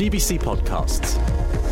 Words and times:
GBC 0.00 0.40
Podcasts. 0.40 1.18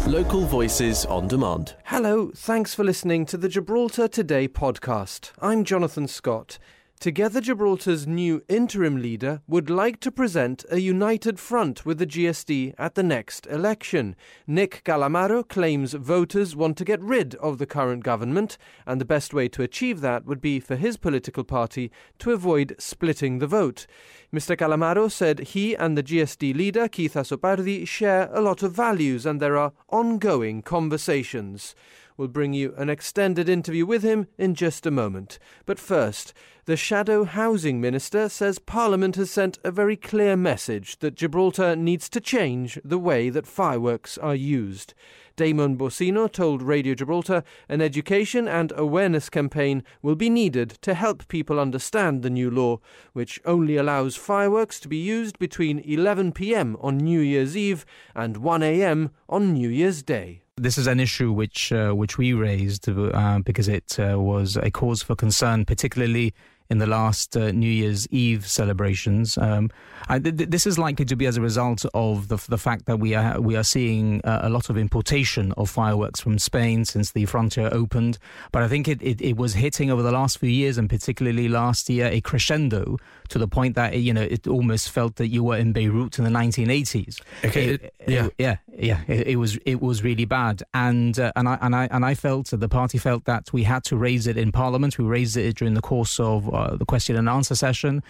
Local 0.07 0.43
voices 0.43 1.07
on 1.07 1.29
demand. 1.29 1.77
Hello, 1.85 2.31
thanks 2.35 2.75
for 2.75 2.85
listening 2.85 3.25
to 3.25 3.39
the 3.39 3.49
Gibraltar 3.49 4.07
Today 4.07 4.47
podcast. 4.47 5.31
I'm 5.41 5.65
Jonathan 5.65 6.07
Scott. 6.07 6.59
Together 7.01 7.41
Gibraltar's 7.41 8.09
new 8.09 8.43
interim 8.49 9.01
leader 9.01 9.41
would 9.47 9.71
like 9.71 10.01
to 10.01 10.11
present 10.11 10.65
a 10.69 10.81
united 10.81 11.39
front 11.39 11.87
with 11.87 11.99
the 11.99 12.07
GSD 12.09 12.75
at 12.77 12.97
the 12.97 13.05
next 13.05 13.47
election. 13.47 14.17
Nick 14.49 14.83
Calamaro 14.85 15.47
claims 15.47 15.93
voters 15.93 16.57
want 16.57 16.77
to 16.77 16.85
get 16.85 17.01
rid 17.01 17.37
of 17.37 17.59
the 17.59 17.67
current 17.67 18.03
government, 18.03 18.59
and 18.85 19.01
the 19.01 19.05
best 19.05 19.33
way 19.33 19.49
to 19.49 19.63
achieve 19.63 20.01
that 20.01 20.25
would 20.25 20.41
be 20.41 20.59
for 20.59 20.75
his 20.75 20.97
political 20.97 21.45
party 21.45 21.93
to 22.19 22.33
avoid 22.33 22.75
splitting 22.81 23.39
the 23.39 23.47
vote. 23.47 23.87
Mr. 24.35 24.57
Calamaro 24.57 25.09
said 25.09 25.39
he 25.39 25.77
and 25.77 25.97
the 25.97 26.03
GSD 26.03 26.53
leader, 26.53 26.89
Keith 26.89 27.15
Azzopardi, 27.15 27.87
share 27.87 28.29
a 28.33 28.41
lot 28.41 28.65
of 28.65 28.73
values 28.73 29.25
and 29.25 29.41
there 29.41 29.57
are 29.57 29.73
ongoing 29.89 30.63
conversations. 30.63 31.77
We'll 32.19 32.27
bring 32.27 32.53
you 32.53 32.75
an 32.77 32.91
extended 32.91 33.49
interview 33.49 33.87
with 33.87 34.03
him 34.03 34.27
in 34.37 34.57
just 34.57 34.85
a 34.87 34.91
moment. 34.91 35.39
But 35.67 35.79
first, 35.79 36.35
the 36.65 36.77
Shadow 36.77 37.23
Housing 37.23 37.81
Minister 37.81 38.29
says 38.29 38.59
Parliament 38.59 39.15
has 39.15 39.31
sent 39.31 39.61
a 39.63 39.71
very 39.71 39.97
clear 39.97 40.37
message 40.37 40.99
that 40.99 41.15
Gibraltar 41.15 41.77
needs 41.77 42.09
to 42.09 42.21
change 42.21 42.77
the 42.85 42.99
way 42.99 43.31
that 43.31 43.47
fireworks 43.47 44.19
are 44.19 44.35
used. 44.35 44.95
Damon 45.37 45.79
Bossino 45.79 46.27
told 46.27 46.61
Radio 46.61 46.97
Gibraltar 46.97 47.45
an 47.69 47.81
education 47.81 48.49
and 48.49 48.73
awareness 48.75 49.31
campaign 49.31 49.85
will 50.03 50.17
be 50.17 50.29
needed 50.29 50.71
to 50.83 50.95
help 50.95 51.29
people 51.29 51.61
understand 51.61 52.23
the 52.23 52.31
new 52.31 52.51
law, 52.51 52.81
which 53.13 53.41
only 53.45 53.77
allows 53.77 54.17
fireworks 54.17 54.81
to 54.81 54.89
be 54.89 54.97
used 54.97 55.39
between 55.39 55.79
11 55.79 56.33
pm 56.33 56.77
on 56.81 56.99
New 56.99 57.21
Year's 57.21 57.57
Eve 57.57 57.87
and 58.17 58.39
1 58.39 58.65
am 58.65 59.11
on 59.29 59.53
New 59.53 59.69
Year's 59.69 60.03
Day. 60.03 60.43
This 60.59 60.77
is 60.77 60.87
an 60.87 60.99
issue 60.99 61.31
which 61.33 61.73
uh, 61.73 61.93
which 61.93 62.19
we 62.19 62.33
raised 62.33 62.89
uh, 62.89 63.39
because 63.45 63.69
it 63.69 63.99
uh, 63.99 64.19
was 64.19 64.57
a 64.57 64.71
cause 64.71 65.03
for 65.03 65.15
concern, 65.15 65.65
particularly 65.65 66.35
in 66.71 66.79
the 66.79 66.87
last 66.87 67.37
uh, 67.37 67.51
New 67.51 67.71
Year's 67.71 68.07
Eve 68.09 68.47
celebrations. 68.47 69.39
Um, 69.39 69.71
I, 70.09 70.19
th- 70.19 70.49
this 70.51 70.67
is 70.67 70.79
likely 70.79 71.05
to 71.07 71.17
be 71.17 71.27
as 71.27 71.37
a 71.37 71.41
result 71.41 71.85
of 71.95 72.29
the, 72.29 72.37
the 72.49 72.59
fact 72.59 72.87
that 72.87 72.99
we 72.99 73.15
are 73.15 73.41
we 73.41 73.57
are 73.57 73.65
seeing 73.65 74.21
uh, 74.25 74.41
a 74.43 74.51
lot 74.51 74.69
of 74.71 74.77
importation 74.77 75.53
of 75.53 75.71
fireworks 75.71 76.21
from 76.21 76.39
Spain 76.39 76.85
since 76.85 77.13
the 77.13 77.25
frontier 77.27 77.69
opened. 77.73 78.19
But 78.53 78.63
I 78.63 78.69
think 78.69 78.89
it, 78.89 79.03
it, 79.03 79.21
it, 79.21 79.37
was 79.37 79.55
hitting 79.55 79.91
over 79.91 80.03
the 80.03 80.13
last 80.13 80.39
few 80.39 80.51
years, 80.51 80.79
and 80.79 80.89
particularly 80.89 81.49
last 81.49 81.89
year, 81.89 82.07
a 82.07 82.21
crescendo 82.21 82.99
to 83.29 83.39
the 83.39 83.49
point 83.49 83.75
that 83.77 83.97
you 83.97 84.13
know 84.13 84.23
it 84.23 84.47
almost 84.47 84.91
felt 84.91 85.17
that 85.17 85.29
you 85.29 85.45
were 85.45 85.57
in 85.57 85.73
Beirut 85.73 86.19
in 86.19 86.25
the 86.25 86.31
1980s. 86.31 87.21
Okay, 87.45 87.75
it, 87.75 87.95
yeah, 88.07 88.29
yeah, 88.39 88.57
yeah. 88.77 89.03
It, 89.07 89.37
was 89.37 89.59
it 89.65 89.81
was 89.81 90.03
really 90.03 90.25
bad, 90.25 90.63
and 90.75 91.19
uh, 91.19 91.33
and 91.35 91.49
I 91.49 91.59
and 91.61 91.75
I 91.75 91.89
and 91.91 92.05
I 92.05 92.15
felt 92.15 92.49
that 92.49 92.59
the 92.59 92.69
party 92.69 92.99
felt 92.99 93.25
that 93.25 93.53
we 93.53 93.63
had 93.65 93.85
to 93.85 93.97
raise 93.97 94.27
it 94.27 94.37
in 94.37 94.53
Parliament. 94.53 94.99
We 94.99 95.05
raised 95.05 95.37
it 95.37 95.57
during 95.57 95.75
the 95.75 95.81
course 95.81 96.21
of 96.21 96.53
uh, 96.59 96.77
the 96.77 96.85
question 96.85 97.17
and 97.17 97.29
answer 97.29 97.55
session, 97.55 98.03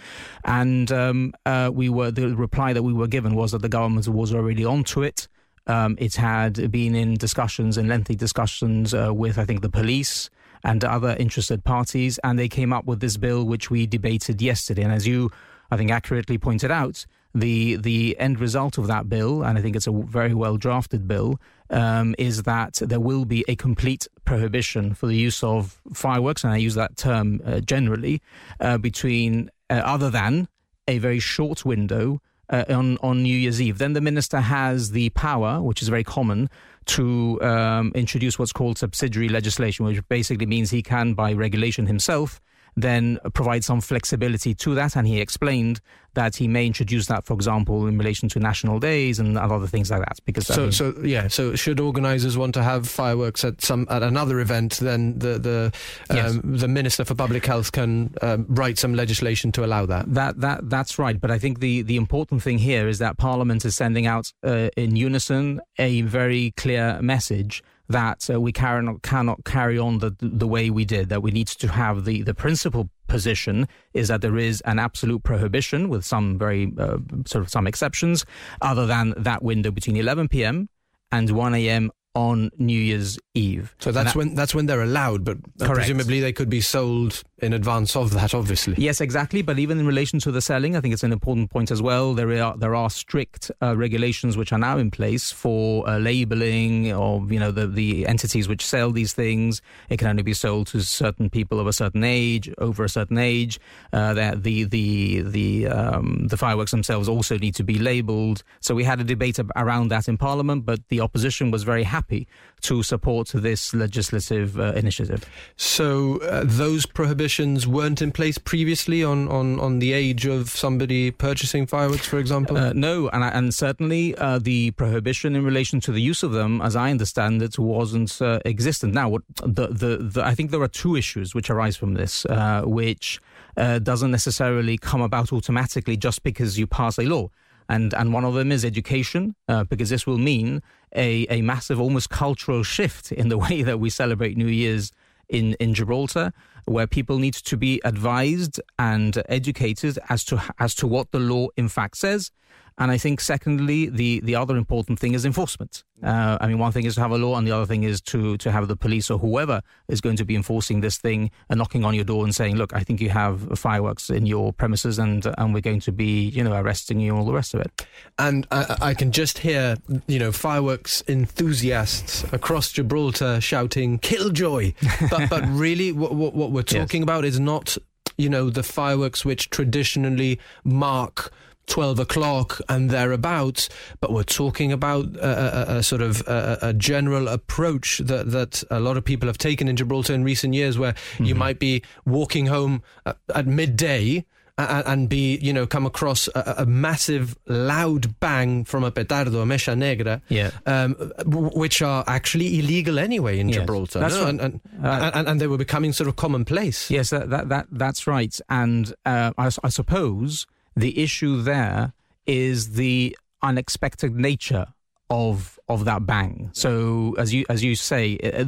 and 0.43 0.91
um, 0.91 1.33
uh, 1.45 1.69
we 1.73 1.89
were 1.89 2.11
the 2.11 2.35
reply 2.35 2.73
that 2.73 2.83
we 2.83 2.93
were 2.93 3.07
given 3.07 3.35
was 3.35 3.51
that 3.51 3.61
the 3.61 3.69
government 3.69 4.07
was 4.07 4.33
already 4.33 4.65
onto 4.65 5.03
it. 5.03 5.27
Um, 5.67 5.97
it 5.99 6.15
had 6.15 6.71
been 6.71 6.95
in 6.95 7.13
discussions 7.15 7.77
and 7.77 7.87
lengthy 7.87 8.15
discussions 8.15 8.93
uh, 8.93 9.13
with, 9.13 9.37
I 9.37 9.45
think, 9.45 9.61
the 9.61 9.69
police 9.69 10.29
and 10.63 10.83
other 10.83 11.15
interested 11.19 11.63
parties, 11.63 12.19
and 12.23 12.37
they 12.37 12.49
came 12.49 12.73
up 12.73 12.85
with 12.85 12.99
this 12.99 13.17
bill 13.17 13.45
which 13.45 13.69
we 13.69 13.85
debated 13.85 14.41
yesterday. 14.41 14.83
And 14.83 14.91
as 14.91 15.05
you, 15.07 15.29
I 15.71 15.77
think, 15.77 15.91
accurately 15.91 16.37
pointed 16.37 16.71
out, 16.71 17.05
the 17.33 17.75
the 17.75 18.17
end 18.19 18.39
result 18.39 18.77
of 18.77 18.87
that 18.87 19.09
bill, 19.09 19.43
and 19.43 19.57
I 19.57 19.61
think 19.61 19.75
it's 19.75 19.87
a 19.87 19.91
very 19.91 20.33
well 20.33 20.57
drafted 20.57 21.07
bill, 21.07 21.39
um, 21.69 22.15
is 22.17 22.43
that 22.43 22.75
there 22.81 22.99
will 22.99 23.25
be 23.25 23.45
a 23.47 23.55
complete 23.55 24.07
prohibition 24.25 24.93
for 24.93 25.07
the 25.07 25.15
use 25.15 25.43
of 25.43 25.81
fireworks, 25.93 26.43
and 26.43 26.53
I 26.53 26.57
use 26.57 26.75
that 26.75 26.97
term 26.97 27.41
uh, 27.45 27.59
generally, 27.59 28.21
uh, 28.59 28.77
between 28.77 29.49
uh, 29.69 29.81
other 29.85 30.09
than 30.09 30.47
a 30.87 30.97
very 30.97 31.19
short 31.19 31.65
window 31.65 32.21
uh, 32.49 32.65
on 32.69 32.97
on 33.01 33.21
New 33.23 33.35
Year's 33.35 33.61
Eve. 33.61 33.77
Then 33.77 33.93
the 33.93 34.01
minister 34.01 34.39
has 34.39 34.91
the 34.91 35.09
power, 35.09 35.61
which 35.61 35.81
is 35.81 35.87
very 35.87 36.03
common, 36.03 36.49
to 36.85 37.39
um, 37.43 37.91
introduce 37.93 38.39
what's 38.39 38.53
called 38.53 38.77
subsidiary 38.79 39.29
legislation, 39.29 39.85
which 39.85 40.05
basically 40.07 40.47
means 40.47 40.71
he 40.71 40.81
can, 40.81 41.13
by 41.13 41.33
regulation 41.33 41.85
himself, 41.85 42.41
then 42.75 43.19
provide 43.33 43.63
some 43.63 43.81
flexibility 43.81 44.53
to 44.55 44.75
that. 44.75 44.95
And 44.95 45.07
he 45.07 45.19
explained 45.19 45.81
that 46.15 46.35
he 46.35 46.47
may 46.47 46.65
introduce 46.65 47.05
that, 47.07 47.25
for 47.25 47.33
example, 47.33 47.87
in 47.87 47.97
relation 47.97 48.27
to 48.29 48.39
national 48.39 48.79
days 48.79 49.19
and 49.19 49.37
other 49.37 49.67
things 49.67 49.91
like 49.91 49.99
that. 49.99 50.19
Because 50.25 50.47
so, 50.47 50.53
I 50.53 50.57
mean, 50.63 50.71
so 50.71 50.93
yeah, 51.03 51.27
so 51.27 51.55
should 51.55 51.79
organisers 51.79 52.37
want 52.37 52.53
to 52.55 52.63
have 52.63 52.87
fireworks 52.87 53.43
at 53.43 53.61
some 53.61 53.87
at 53.89 54.03
another 54.03 54.39
event, 54.39 54.77
then 54.77 55.17
the 55.19 55.39
the 55.39 55.73
um, 56.09 56.17
yes. 56.17 56.39
the 56.43 56.67
minister 56.67 57.05
for 57.05 57.15
public 57.15 57.45
health 57.45 57.71
can 57.71 58.13
um, 58.21 58.45
write 58.49 58.77
some 58.77 58.93
legislation 58.95 59.51
to 59.53 59.63
allow 59.63 59.85
that. 59.85 60.13
That 60.13 60.41
that 60.41 60.69
that's 60.69 60.97
right. 60.97 61.19
But 61.19 61.31
I 61.31 61.39
think 61.39 61.59
the 61.59 61.83
the 61.83 61.95
important 61.95 62.41
thing 62.41 62.57
here 62.57 62.87
is 62.87 62.99
that 62.99 63.17
Parliament 63.17 63.63
is 63.65 63.75
sending 63.75 64.07
out 64.07 64.33
uh, 64.43 64.69
in 64.75 64.95
unison 64.95 65.61
a 65.77 66.01
very 66.01 66.51
clear 66.57 66.99
message 67.01 67.63
that 67.89 68.29
uh, 68.29 68.39
we 68.39 68.51
cannot, 68.51 69.01
cannot 69.01 69.43
carry 69.43 69.77
on 69.77 69.99
the, 69.99 70.15
the 70.19 70.47
way 70.47 70.69
we 70.69 70.85
did, 70.85 71.09
that 71.09 71.21
we 71.21 71.31
need 71.31 71.47
to 71.47 71.67
have 71.67 72.05
the, 72.05 72.21
the 72.21 72.33
principal 72.33 72.89
position 73.07 73.67
is 73.93 74.07
that 74.07 74.21
there 74.21 74.37
is 74.37 74.61
an 74.61 74.79
absolute 74.79 75.23
prohibition 75.23 75.89
with 75.89 76.05
some 76.05 76.37
very 76.37 76.71
uh, 76.77 76.97
sort 77.25 77.43
of 77.43 77.49
some 77.49 77.65
exceptions 77.67 78.25
other 78.61 78.85
than 78.85 79.13
that 79.17 79.41
window 79.41 79.71
between 79.71 79.97
11 79.97 80.27
p.m. 80.27 80.69
and 81.11 81.31
1 81.31 81.55
a.m 81.55 81.91
on 82.15 82.49
New 82.57 82.79
Year's 82.79 83.19
Eve. 83.33 83.75
So 83.79 83.91
that's 83.91 84.13
that, 84.13 84.17
when 84.17 84.35
that's 84.35 84.55
when 84.55 84.65
they're 84.65 84.81
allowed, 84.81 85.23
but 85.23 85.37
presumably 85.59 86.19
they 86.19 86.33
could 86.33 86.49
be 86.49 86.59
sold 86.59 87.23
in 87.41 87.53
advance 87.53 87.95
of 87.95 88.11
that, 88.11 88.33
obviously. 88.33 88.75
Yes, 88.77 89.01
exactly. 89.01 89.41
But 89.41 89.59
even 89.59 89.79
in 89.79 89.85
relation 89.85 90.19
to 90.19 90.31
the 90.31 90.41
selling, 90.41 90.75
I 90.75 90.81
think 90.81 90.93
it's 90.93 91.03
an 91.03 91.11
important 91.11 91.49
point 91.49 91.71
as 91.71 91.81
well. 91.81 92.13
There 92.13 92.41
are 92.41 92.57
there 92.57 92.75
are 92.75 92.89
strict 92.89 93.51
uh, 93.61 93.75
regulations 93.77 94.37
which 94.37 94.51
are 94.51 94.59
now 94.59 94.77
in 94.77 94.91
place 94.91 95.31
for 95.31 95.87
uh, 95.87 95.97
labeling 95.97 96.91
of 96.91 97.31
you 97.31 97.39
know 97.39 97.51
the 97.51 97.67
the 97.67 98.07
entities 98.07 98.47
which 98.47 98.65
sell 98.65 98.91
these 98.91 99.13
things. 99.13 99.61
It 99.89 99.97
can 99.97 100.07
only 100.07 100.23
be 100.23 100.33
sold 100.33 100.67
to 100.67 100.81
certain 100.81 101.29
people 101.29 101.59
of 101.59 101.67
a 101.67 101.73
certain 101.73 102.03
age, 102.03 102.51
over 102.57 102.83
a 102.83 102.89
certain 102.89 103.17
age. 103.17 103.59
Uh, 103.93 104.13
that 104.13 104.43
the 104.43 104.65
the 104.65 105.21
the 105.21 105.67
um, 105.67 106.27
the 106.27 106.37
fireworks 106.37 106.71
themselves 106.71 107.07
also 107.07 107.37
need 107.37 107.55
to 107.55 107.63
be 107.63 107.79
labelled. 107.79 108.43
So 108.59 108.75
we 108.75 108.83
had 108.83 108.99
a 108.99 109.03
debate 109.03 109.39
around 109.55 109.89
that 109.89 110.07
in 110.07 110.17
Parliament, 110.17 110.65
but 110.65 110.87
the 110.89 110.99
opposition 110.99 111.51
was 111.51 111.63
very 111.63 111.83
happy 111.83 112.27
to 112.61 112.83
support 112.83 113.29
this 113.33 113.73
legislative 113.73 114.59
uh, 114.59 114.73
initiative. 114.73 115.25
So 115.55 116.17
uh, 116.17 116.43
those 116.45 116.85
prohibitions 116.85 117.28
weren't 117.67 118.01
in 118.01 118.11
place 118.11 118.37
previously 118.37 119.03
on, 119.03 119.27
on, 119.27 119.59
on 119.59 119.79
the 119.79 119.93
age 119.93 120.25
of 120.25 120.49
somebody 120.49 121.11
purchasing 121.11 121.67
fireworks, 121.67 122.07
for 122.07 122.17
example? 122.17 122.57
Uh, 122.57 122.73
no, 122.73 123.09
and, 123.09 123.23
and 123.23 123.53
certainly 123.53 124.15
uh, 124.15 124.39
the 124.39 124.71
prohibition 124.71 125.35
in 125.35 125.43
relation 125.43 125.79
to 125.81 125.91
the 125.91 126.01
use 126.01 126.23
of 126.23 126.31
them, 126.31 126.61
as 126.61 126.75
I 126.75 126.91
understand 126.91 127.41
it, 127.41 127.59
wasn't 127.59 128.21
uh, 128.21 128.39
existent. 128.45 128.93
Now, 128.93 129.09
what, 129.09 129.21
the, 129.43 129.67
the, 129.67 129.97
the, 129.97 130.25
I 130.25 130.33
think 130.33 130.51
there 130.51 130.61
are 130.61 130.67
two 130.67 130.95
issues 130.95 131.35
which 131.35 131.49
arise 131.49 131.77
from 131.77 131.93
this, 131.93 132.25
uh, 132.25 132.63
which 132.65 133.19
doesn't 133.55 134.11
necessarily 134.11 134.77
come 134.77 135.01
about 135.01 135.33
automatically 135.33 135.97
just 135.97 136.23
because 136.23 136.57
you 136.57 136.65
pass 136.65 136.97
a 136.97 137.03
law 137.03 137.29
and 137.69 137.93
and 137.93 138.11
one 138.11 138.25
of 138.25 138.33
them 138.33 138.51
is 138.51 138.65
education, 138.65 139.35
uh, 139.47 139.63
because 139.63 139.89
this 139.89 140.05
will 140.05 140.17
mean 140.17 140.61
a 140.95 141.25
a 141.29 141.41
massive, 141.41 141.79
almost 141.79 142.09
cultural 142.09 142.63
shift 142.63 143.11
in 143.11 143.29
the 143.29 143.37
way 143.45 143.61
that 143.61 143.79
we 143.79 143.89
celebrate 143.89 144.35
New 144.35 144.47
Year's 144.47 144.91
in 145.29 145.53
in 145.59 145.73
Gibraltar, 145.75 146.33
where 146.65 146.87
people 146.87 147.19
need 147.19 147.33
to 147.33 147.57
be 147.57 147.81
advised 147.83 148.59
and 148.77 149.21
educated 149.27 149.97
as 150.09 150.23
to 150.25 150.41
as 150.59 150.75
to 150.75 150.87
what 150.87 151.11
the 151.11 151.19
law 151.19 151.47
in 151.57 151.69
fact 151.69 151.97
says, 151.97 152.31
and 152.79 152.91
I 152.91 152.97
think, 152.97 153.19
secondly, 153.19 153.89
the, 153.89 154.21
the 154.21 154.35
other 154.35 154.55
important 154.55 154.99
thing 154.99 155.13
is 155.13 155.25
enforcement. 155.25 155.83
Uh, 156.01 156.37
I 156.39 156.47
mean, 156.47 156.59
one 156.59 156.71
thing 156.71 156.85
is 156.85 156.95
to 156.95 157.01
have 157.01 157.11
a 157.11 157.17
law, 157.17 157.35
and 157.37 157.45
the 157.45 157.51
other 157.51 157.65
thing 157.65 157.83
is 157.83 157.99
to, 158.03 158.37
to 158.37 158.51
have 158.53 158.69
the 158.69 158.77
police 158.77 159.11
or 159.11 159.19
whoever 159.19 159.61
is 159.89 159.99
going 159.99 160.15
to 160.15 160.23
be 160.23 160.33
enforcing 160.33 160.79
this 160.79 160.97
thing 160.97 161.29
and 161.49 161.57
knocking 161.57 161.83
on 161.83 161.93
your 161.93 162.05
door 162.05 162.23
and 162.23 162.33
saying, 162.33 162.55
look, 162.55 162.73
I 162.73 162.79
think 162.79 163.01
you 163.01 163.09
have 163.09 163.59
fireworks 163.59 164.09
in 164.09 164.25
your 164.25 164.53
premises 164.53 164.97
and, 164.97 165.27
and 165.37 165.53
we're 165.53 165.59
going 165.59 165.81
to 165.81 165.91
be, 165.91 166.29
you 166.29 166.41
know, 166.41 166.53
arresting 166.53 167.01
you 167.01 167.11
and 167.11 167.19
all 167.19 167.25
the 167.25 167.33
rest 167.33 167.53
of 167.53 167.59
it. 167.59 167.85
And 168.17 168.47
I, 168.49 168.77
I 168.79 168.93
can 168.93 169.11
just 169.11 169.39
hear, 169.39 169.75
you 170.07 170.17
know, 170.17 170.31
fireworks 170.31 171.03
enthusiasts 171.09 172.23
across 172.31 172.71
Gibraltar 172.71 173.41
shouting, 173.41 173.99
killjoy. 173.99 174.71
but, 175.09 175.29
but 175.29 175.43
really, 175.49 175.91
what, 175.91 176.13
what, 176.13 176.48
what 176.49 176.55
we're 176.55 176.79
talking 176.79 177.01
yes. 177.01 177.05
about 177.05 177.25
is 177.25 177.39
not, 177.39 177.77
you 178.17 178.29
know, 178.29 178.49
the 178.49 178.63
fireworks 178.63 179.23
which 179.23 179.49
traditionally 179.49 180.39
mark 180.63 181.31
12 181.67 181.99
o'clock 181.99 182.59
and 182.67 182.89
thereabouts, 182.89 183.69
but 184.01 184.11
we're 184.11 184.23
talking 184.23 184.71
about 184.71 185.15
a, 185.17 185.73
a, 185.73 185.77
a 185.77 185.83
sort 185.83 186.01
of 186.01 186.21
a, 186.27 186.57
a, 186.63 186.73
general 186.73 187.27
approach 187.27 187.99
that, 187.99 188.31
that 188.31 188.63
a 188.71 188.79
lot 188.79 188.97
of 188.97 189.05
people 189.05 189.27
have 189.27 189.37
taken 189.37 189.67
in 189.67 189.75
Gibraltar 189.75 190.15
in 190.15 190.23
recent 190.23 190.55
years, 190.55 190.79
where 190.79 190.93
mm-hmm. 190.93 191.25
you 191.25 191.35
might 191.35 191.59
be 191.59 191.83
walking 192.05 192.47
home 192.47 192.81
at, 193.05 193.17
at 193.35 193.45
midday 193.45 194.25
and, 194.59 194.87
and 194.87 195.09
be, 195.09 195.37
you 195.37 195.53
know, 195.53 195.65
come 195.65 195.85
across 195.85 196.27
a, 196.35 196.55
a, 196.59 196.65
massive, 196.65 197.37
loud 197.47 198.19
bang 198.19 198.65
from 198.65 198.83
a 198.83 198.91
petardo, 198.91 199.41
a 199.41 199.45
mecha 199.45 199.77
negra, 199.77 200.21
yeah. 200.29 200.51
um, 200.65 200.95
which 201.25 201.81
are 201.81 202.03
actually 202.07 202.59
illegal 202.59 202.99
anyway 202.99 203.39
in 203.39 203.49
yes. 203.49 203.59
Gibraltar. 203.59 204.01
No? 204.01 204.07
Right. 204.07 204.29
And, 204.29 204.41
and, 204.41 204.61
uh, 204.83 205.11
and, 205.13 205.27
and, 205.27 205.41
they 205.41 205.47
were 205.47 205.57
becoming 205.57 205.93
sort 205.93 206.07
of 206.07 206.15
commonplace. 206.15 206.91
Yes, 206.91 207.09
that, 207.11 207.29
that, 207.29 207.49
that 207.49 207.67
that's 207.71 208.05
right. 208.05 208.37
And 208.49 208.93
uh, 209.05 209.31
I, 209.37 209.49
I 209.63 209.69
suppose 209.69 210.45
the 210.75 211.01
issue 211.01 211.41
there 211.41 211.93
is 212.25 212.73
the 212.73 213.17
unexpected 213.41 214.15
nature 214.15 214.67
of 215.09 215.57
of 215.67 215.85
that 215.85 216.05
bang. 216.05 216.49
So 216.53 217.15
as 217.17 217.33
you 217.33 217.45
as 217.49 217.63
you 217.63 217.75
say, 217.75 218.17
uh, 218.19 218.45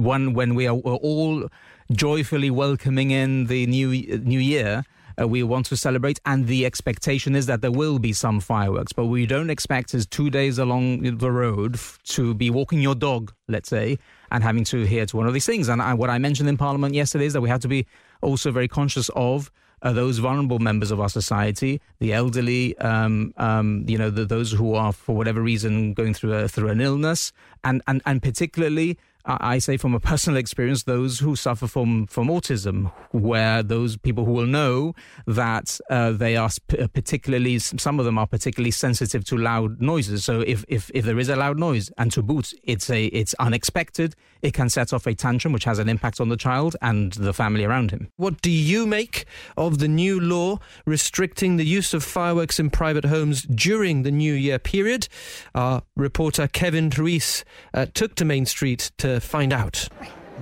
one 0.00 0.34
when 0.34 0.54
we 0.54 0.66
are 0.66 0.74
all 0.74 1.48
joyfully 1.92 2.50
welcoming 2.50 3.10
in 3.10 3.46
the 3.46 3.66
new 3.66 3.90
new 4.18 4.40
year. 4.40 4.84
Uh, 5.20 5.28
we 5.28 5.42
want 5.42 5.66
to 5.66 5.76
celebrate, 5.76 6.20
and 6.26 6.46
the 6.46 6.66
expectation 6.66 7.34
is 7.36 7.46
that 7.46 7.60
there 7.60 7.72
will 7.72 7.98
be 7.98 8.12
some 8.12 8.40
fireworks, 8.40 8.92
but 8.92 9.06
we 9.06 9.26
don't 9.26 9.50
expect 9.50 9.94
is 9.94 10.06
two 10.06 10.30
days 10.30 10.58
along 10.58 11.02
the 11.18 11.30
road 11.30 11.78
to 12.04 12.34
be 12.34 12.50
walking 12.50 12.80
your 12.80 12.94
dog, 12.94 13.32
let's 13.48 13.68
say, 13.68 13.98
and 14.30 14.42
having 14.42 14.64
to 14.64 14.84
hear 14.84 15.06
to 15.06 15.16
one 15.16 15.26
of 15.26 15.34
these 15.34 15.46
things. 15.46 15.68
And 15.68 15.80
I, 15.80 15.94
what 15.94 16.10
I 16.10 16.18
mentioned 16.18 16.48
in 16.48 16.56
Parliament 16.56 16.94
yesterday 16.94 17.26
is 17.26 17.32
that 17.34 17.40
we 17.40 17.48
have 17.48 17.60
to 17.60 17.68
be 17.68 17.86
also 18.22 18.50
very 18.50 18.68
conscious 18.68 19.10
of 19.14 19.50
uh, 19.82 19.92
those 19.92 20.18
vulnerable 20.18 20.58
members 20.58 20.90
of 20.90 20.98
our 20.98 21.10
society, 21.10 21.80
the 22.00 22.12
elderly, 22.12 22.76
um, 22.78 23.34
um, 23.36 23.84
you 23.86 23.98
know, 23.98 24.10
the, 24.10 24.24
those 24.24 24.50
who 24.50 24.74
are 24.74 24.92
for 24.92 25.14
whatever 25.14 25.42
reason 25.42 25.92
going 25.92 26.14
through 26.14 26.32
a, 26.32 26.48
through 26.48 26.70
an 26.70 26.80
illness, 26.80 27.32
and 27.62 27.82
and 27.86 28.00
and 28.06 28.22
particularly 28.22 28.98
I 29.26 29.58
say 29.58 29.78
from 29.78 29.94
a 29.94 30.00
personal 30.00 30.36
experience, 30.38 30.82
those 30.82 31.18
who 31.18 31.34
suffer 31.34 31.66
from, 31.66 32.06
from 32.06 32.28
autism, 32.28 32.92
where 33.12 33.62
those 33.62 33.96
people 33.96 34.26
who 34.26 34.32
will 34.32 34.46
know 34.46 34.94
that 35.26 35.80
uh, 35.88 36.12
they 36.12 36.36
are 36.36 36.50
uh, 36.78 36.86
particularly, 36.88 37.58
some 37.58 37.98
of 37.98 38.04
them 38.04 38.18
are 38.18 38.26
particularly 38.26 38.70
sensitive 38.70 39.24
to 39.26 39.38
loud 39.38 39.80
noises. 39.80 40.24
So 40.24 40.40
if, 40.40 40.64
if, 40.68 40.90
if 40.92 41.06
there 41.06 41.18
is 41.18 41.30
a 41.30 41.36
loud 41.36 41.58
noise 41.58 41.90
and 41.96 42.12
to 42.12 42.22
boot, 42.22 42.52
it's 42.64 42.90
a 42.90 43.06
it's 43.06 43.34
unexpected, 43.34 44.14
it 44.42 44.52
can 44.52 44.68
set 44.68 44.92
off 44.92 45.06
a 45.06 45.14
tantrum, 45.14 45.54
which 45.54 45.64
has 45.64 45.78
an 45.78 45.88
impact 45.88 46.20
on 46.20 46.28
the 46.28 46.36
child 46.36 46.76
and 46.82 47.12
the 47.12 47.32
family 47.32 47.64
around 47.64 47.92
him. 47.92 48.10
What 48.16 48.42
do 48.42 48.50
you 48.50 48.86
make 48.86 49.24
of 49.56 49.78
the 49.78 49.88
new 49.88 50.20
law 50.20 50.58
restricting 50.84 51.56
the 51.56 51.64
use 51.64 51.94
of 51.94 52.04
fireworks 52.04 52.60
in 52.60 52.68
private 52.68 53.06
homes 53.06 53.42
during 53.42 54.02
the 54.02 54.10
New 54.10 54.34
Year 54.34 54.58
period? 54.58 55.08
Our 55.54 55.82
reporter 55.96 56.46
Kevin 56.46 56.90
Ruiz 56.90 57.44
uh, 57.72 57.86
took 57.94 58.16
to 58.16 58.26
Main 58.26 58.44
Street 58.44 58.90
to 58.98 59.13
find 59.20 59.52
out. 59.52 59.88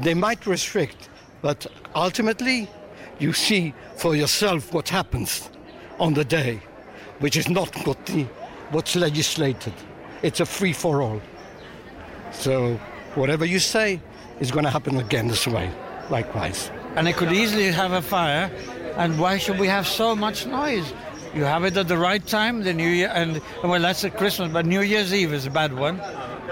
They 0.01 0.15
might 0.15 0.47
restrict, 0.47 1.09
but 1.43 1.67
ultimately, 1.95 2.69
you 3.19 3.33
see 3.33 3.75
for 3.97 4.17
yourself 4.17 4.73
what 4.73 4.89
happens 4.89 5.51
on 5.99 6.15
the 6.15 6.25
day, 6.25 6.61
which 7.21 7.37
is 7.37 7.49
not 7.49 7.75
what 7.87 8.05
the, 8.07 8.25
what's 8.71 8.97
legislated. 8.97 9.73
It's 10.23 10.41
a 10.41 10.47
free 10.47 10.73
for 10.73 11.03
all. 11.03 11.21
So, 12.33 12.77
whatever 13.15 13.45
you 13.45 13.59
say 13.59 14.01
is 14.41 14.51
going 14.51 14.65
to 14.65 14.71
happen 14.71 14.97
again 14.97 15.29
this 15.29 15.47
way, 15.47 15.71
likewise. 16.11 16.71
And 16.97 17.07
it 17.09 17.17
could 17.17 17.33
easily 17.33 17.71
have 17.71 17.93
a 17.93 18.03
fire, 18.03 18.51
and 18.97 19.19
why 19.19 19.39
should 19.39 19.59
we 19.59 19.67
have 19.69 19.87
so 19.87 20.15
much 20.17 20.47
noise? 20.47 20.93
You 21.35 21.45
have 21.45 21.65
it 21.65 21.77
at 21.77 21.89
the 21.89 21.97
right 21.97 22.25
time, 22.27 22.63
the 22.63 22.75
New 22.75 22.89
Year, 22.89 23.11
and 23.15 23.41
well, 23.63 23.81
that's 23.81 24.05
at 24.05 24.19
Christmas, 24.19 24.53
but 24.53 24.67
New 24.67 24.83
Year's 24.83 25.15
Eve 25.15 25.33
is 25.33 25.47
a 25.47 25.51
bad 25.51 25.73
one. 25.73 25.99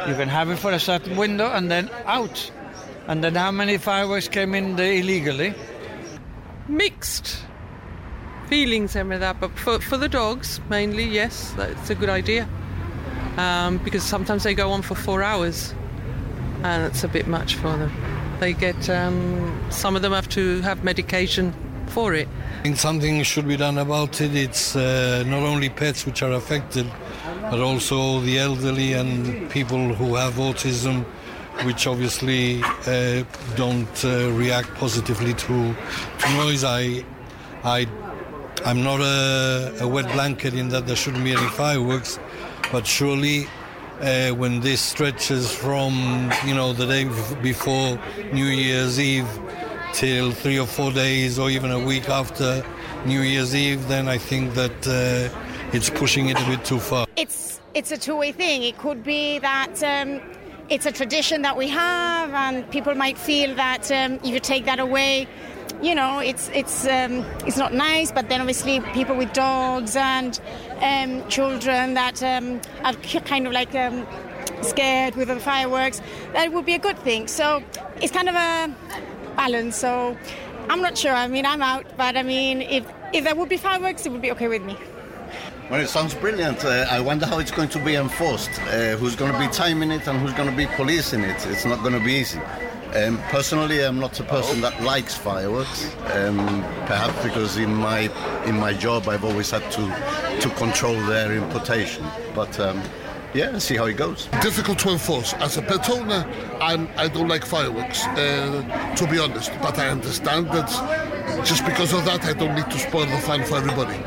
You 0.06 0.14
can 0.14 0.28
have 0.28 0.50
it 0.50 0.58
for 0.58 0.72
a 0.72 0.81
certain 0.81 1.16
window 1.16 1.50
and 1.50 1.70
then 1.70 1.90
out. 2.06 2.50
And 3.06 3.22
then 3.25 3.34
how 3.34 3.50
many 3.50 3.76
fireworks 3.76 4.28
came 4.28 4.54
in 4.54 4.76
there 4.76 4.92
illegally? 4.92 5.54
Mixed 6.69 7.42
feelings 8.48 8.96
and 8.96 9.08
with 9.08 9.20
that, 9.20 9.40
but 9.40 9.50
for, 9.58 9.81
for 9.81 9.96
the 9.96 10.08
dogs 10.08 10.60
mainly, 10.69 11.04
yes, 11.04 11.52
that's 11.56 11.90
a 11.90 11.94
good 11.94 12.08
idea. 12.08 12.48
Um, 13.37 13.78
because 13.78 14.02
sometimes 14.02 14.42
they 14.42 14.54
go 14.54 14.70
on 14.72 14.82
for 14.82 14.94
four 14.94 15.22
hours 15.22 15.75
and 16.62 16.84
it's 16.84 17.04
a 17.04 17.08
bit 17.08 17.26
much 17.26 17.54
for 17.54 17.76
them. 17.76 17.93
They 18.40 18.52
get, 18.52 18.88
um, 18.90 19.70
some 19.70 19.96
of 19.96 20.02
them 20.02 20.12
have 20.12 20.28
to 20.31 20.60
have 20.62 20.82
medication 20.82 21.54
for 21.86 22.14
it. 22.14 22.28
I 22.60 22.62
think 22.62 22.76
something 22.76 23.22
should 23.22 23.48
be 23.48 23.56
done 23.56 23.78
about 23.78 24.20
it. 24.20 24.34
It's 24.34 24.76
uh, 24.76 25.25
not 25.26 25.43
only 25.43 25.69
pets 25.69 26.06
which 26.06 26.22
are 26.22 26.32
affected, 26.32 26.86
but 27.50 27.61
also 27.61 28.20
the 28.20 28.38
elderly 28.38 28.93
and 28.93 29.50
people 29.50 29.93
who 29.94 30.14
have 30.14 30.35
autism, 30.35 31.05
which 31.64 31.87
obviously 31.87 32.62
uh, 32.87 33.25
don't 33.56 34.05
uh, 34.05 34.31
react 34.32 34.73
positively 34.75 35.35
to, 35.35 35.75
to 36.20 36.32
noise. 36.35 36.62
I, 36.62 37.05
I, 37.64 37.88
I'm 38.64 38.85
not 38.85 39.00
a, 39.00 39.79
a, 39.81 39.88
wet 39.88 40.11
blanket 40.12 40.55
in 40.55 40.69
that 40.69 40.87
there 40.87 40.94
shouldn't 40.94 41.25
be 41.25 41.32
any 41.32 41.49
fireworks, 41.49 42.20
but 42.70 42.87
surely 42.87 43.47
uh, 44.00 44.31
when 44.31 44.61
this 44.61 44.81
stretches 44.81 45.53
from 45.53 46.31
you 46.46 46.55
know 46.55 46.73
the 46.73 46.87
day 46.87 47.05
before 47.43 47.99
New 48.32 48.46
Year's 48.46 49.00
Eve 49.00 49.29
till 49.93 50.31
three 50.31 50.58
or 50.58 50.67
four 50.67 50.93
days 50.93 51.38
or 51.38 51.50
even 51.50 51.73
a 51.73 51.79
week 51.79 52.08
after 52.08 52.64
New 53.05 53.23
Year's 53.23 53.55
Eve, 53.56 53.88
then 53.88 54.08
I 54.08 54.19
think 54.19 54.55
that 54.55 54.87
uh, 54.87 55.50
it's 55.72 55.90
pushing 55.90 56.28
it 56.28 56.40
a 56.40 56.44
bit 56.46 56.64
too 56.64 56.78
far. 56.78 57.06
It's 57.17 57.61
it's 57.75 57.93
a 57.93 57.99
two-way 57.99 58.32
thing. 58.32 58.62
It 58.62 58.78
could 58.78 59.05
be 59.05 59.38
that. 59.38 59.82
Um, 59.82 60.20
it's 60.69 60.87
a 60.87 60.93
tradition 60.93 61.43
that 61.43 61.56
we 61.56 61.69
have, 61.69 62.32
and 62.32 62.69
people 62.70 62.94
might 62.94 63.19
feel 63.19 63.56
that 63.56 63.90
um, 63.90 64.14
if 64.22 64.26
you 64.26 64.38
take 64.38 64.67
that 64.67 64.78
away, 64.78 65.26
you 65.82 65.96
know, 65.96 66.20
it's 66.20 66.49
it's 66.55 66.87
um, 66.87 67.25
it's 67.46 67.56
not 67.56 67.75
nice. 67.75 68.12
But 68.12 68.28
then 68.28 68.40
obviously 68.40 68.81
people 68.93 69.17
with 69.17 69.32
dogs 69.32 69.96
and 69.96 70.40
um, 70.81 71.28
children 71.28 71.94
that 71.94 72.22
um, 72.22 72.61
are 72.84 72.94
kind 72.94 73.46
of 73.46 73.52
like 73.52 73.75
um, 73.75 74.06
scared 74.62 75.17
with 75.17 75.28
the 75.28 75.40
fireworks, 75.40 76.00
that 76.34 76.52
would 76.52 76.67
be 76.67 76.75
a 76.75 76.78
good 76.78 76.99
thing. 77.00 77.26
So 77.26 77.62
it's 78.00 78.12
kind 78.12 78.28
of 78.28 78.37
a 78.37 78.72
balance. 79.37 79.76
So 79.76 80.17
I'm 80.69 80.82
not 80.82 80.96
sure. 80.96 81.12
I 81.12 81.26
mean, 81.26 81.46
I'm 81.46 81.62
out, 81.62 81.84
but 81.96 82.17
I 82.17 82.22
mean, 82.22 82.62
if 82.62 82.87
if 83.12 83.25
there 83.25 83.34
would 83.34 83.49
be 83.49 83.56
fireworks, 83.56 84.06
it 84.06 84.12
would 84.12 84.22
be 84.22 84.31
okay 84.32 84.46
with 84.46 84.62
me. 84.62 84.76
Well, 85.70 85.81
it 85.81 85.88
sounds 85.88 86.14
brilliant. 86.14 86.64
Uh, 86.64 86.84
I 86.90 86.99
wonder 86.99 87.26
how 87.26 87.38
it's 87.38 87.52
going 87.52 87.69
to 87.69 87.78
be 87.78 87.94
enforced. 87.94 88.50
Uh, 88.62 88.96
who's 88.96 89.14
going 89.14 89.32
to 89.32 89.38
be 89.38 89.46
timing 89.46 89.93
it 89.93 90.08
and 90.08 90.19
who's 90.19 90.32
going 90.32 90.50
to 90.50 90.56
be 90.56 90.67
policing 90.67 91.22
it? 91.22 91.46
It's 91.46 91.64
not 91.64 91.78
going 91.78 91.93
to 91.93 92.05
be 92.05 92.14
easy. 92.14 92.40
Um, 92.96 93.19
personally, 93.28 93.84
I'm 93.84 94.00
not 94.00 94.19
a 94.19 94.25
person 94.25 94.61
that 94.62 94.82
likes 94.82 95.14
fireworks. 95.14 95.94
Um, 96.12 96.38
perhaps 96.87 97.22
because 97.22 97.56
in 97.56 97.72
my 97.72 98.11
in 98.46 98.58
my 98.58 98.72
job, 98.72 99.06
I've 99.06 99.25
always 99.25 99.52
had 99.52 99.62
to 99.70 100.40
to 100.40 100.50
control 100.56 101.00
their 101.06 101.32
importation. 101.37 102.05
But 102.34 102.58
um, 102.58 102.82
yeah, 103.32 103.56
see 103.58 103.76
how 103.76 103.84
it 103.84 103.96
goes. 103.96 104.26
Difficult 104.43 104.81
to 104.81 104.90
enforce. 104.90 105.34
As 105.34 105.56
a 105.56 105.62
pet 105.62 105.89
owner, 105.89 106.27
I'm, 106.60 106.89
I 106.96 107.06
don't 107.06 107.29
like 107.29 107.44
fireworks, 107.44 108.05
uh, 108.06 108.94
to 108.96 109.06
be 109.06 109.20
honest. 109.20 109.53
But 109.62 109.79
I 109.79 109.89
understand 109.89 110.48
that 110.48 110.69
just 111.44 111.65
because 111.65 111.93
of 111.93 112.05
that, 112.06 112.24
I 112.24 112.32
don't 112.32 112.56
need 112.56 112.69
to 112.72 112.79
spoil 112.79 113.06
the 113.06 113.19
fun 113.19 113.44
for 113.44 113.58
everybody. 113.58 114.03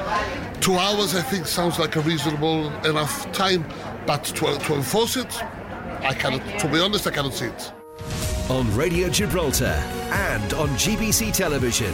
Two 0.64 0.78
hours, 0.78 1.14
I 1.14 1.22
think, 1.22 1.46
sounds 1.46 1.78
like 1.78 1.98
a 1.98 2.00
reasonable 2.00 2.70
enough 2.86 3.30
time, 3.34 3.66
but 4.08 4.24
to, 4.24 4.48
uh, 4.48 4.58
to 4.60 4.76
enforce 4.76 5.18
it, 5.18 5.44
I 6.06 6.14
cannot, 6.14 6.40
to 6.60 6.70
be 6.70 6.80
honest, 6.80 7.06
I 7.06 7.12
cannot 7.12 7.34
see 7.34 7.48
it. 7.48 7.74
On 8.50 8.74
Radio 8.74 9.10
Gibraltar 9.10 9.76
and 10.14 10.54
on 10.54 10.70
GBC 10.70 11.34
Television, 11.34 11.94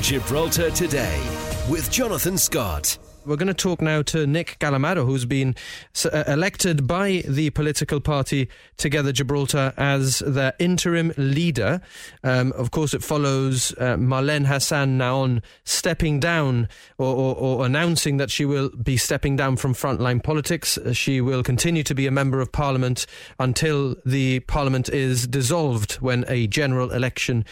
Gibraltar 0.00 0.70
Today 0.70 1.22
with 1.68 1.90
Jonathan 1.90 2.38
Scott. 2.38 2.96
We're 3.26 3.34
going 3.36 3.48
to 3.48 3.54
talk 3.54 3.82
now 3.82 4.02
to 4.02 4.24
Nick 4.24 4.56
Calamaro, 4.60 5.04
who's 5.04 5.24
been 5.24 5.56
uh, 6.04 6.22
elected 6.28 6.86
by 6.86 7.24
the 7.26 7.50
political 7.50 8.00
party 8.00 8.48
Together 8.76 9.10
Gibraltar 9.10 9.74
as 9.76 10.20
their 10.20 10.52
interim 10.60 11.12
leader. 11.16 11.80
Um, 12.22 12.52
of 12.52 12.70
course, 12.70 12.94
it 12.94 13.02
follows 13.02 13.72
uh, 13.78 13.96
Marlene 13.96 14.46
Hassan 14.46 14.96
Nahon 14.96 15.42
stepping 15.64 16.20
down 16.20 16.68
or, 16.98 17.12
or, 17.12 17.34
or, 17.34 17.66
announcing 17.66 18.18
that 18.18 18.30
she 18.30 18.44
will 18.44 18.68
be 18.70 18.96
stepping 18.96 19.34
down 19.34 19.56
from 19.56 19.74
frontline 19.74 20.22
politics. 20.22 20.78
She 20.92 21.20
will 21.20 21.42
continue 21.42 21.82
to 21.82 21.94
be 21.96 22.06
a 22.06 22.12
member 22.12 22.40
of 22.40 22.52
parliament 22.52 23.06
until 23.40 23.96
the 24.06 24.40
parliament 24.40 24.88
is 24.88 25.26
dissolved 25.26 25.94
when 25.94 26.24
a 26.28 26.46
general 26.46 26.92
election 26.92 27.44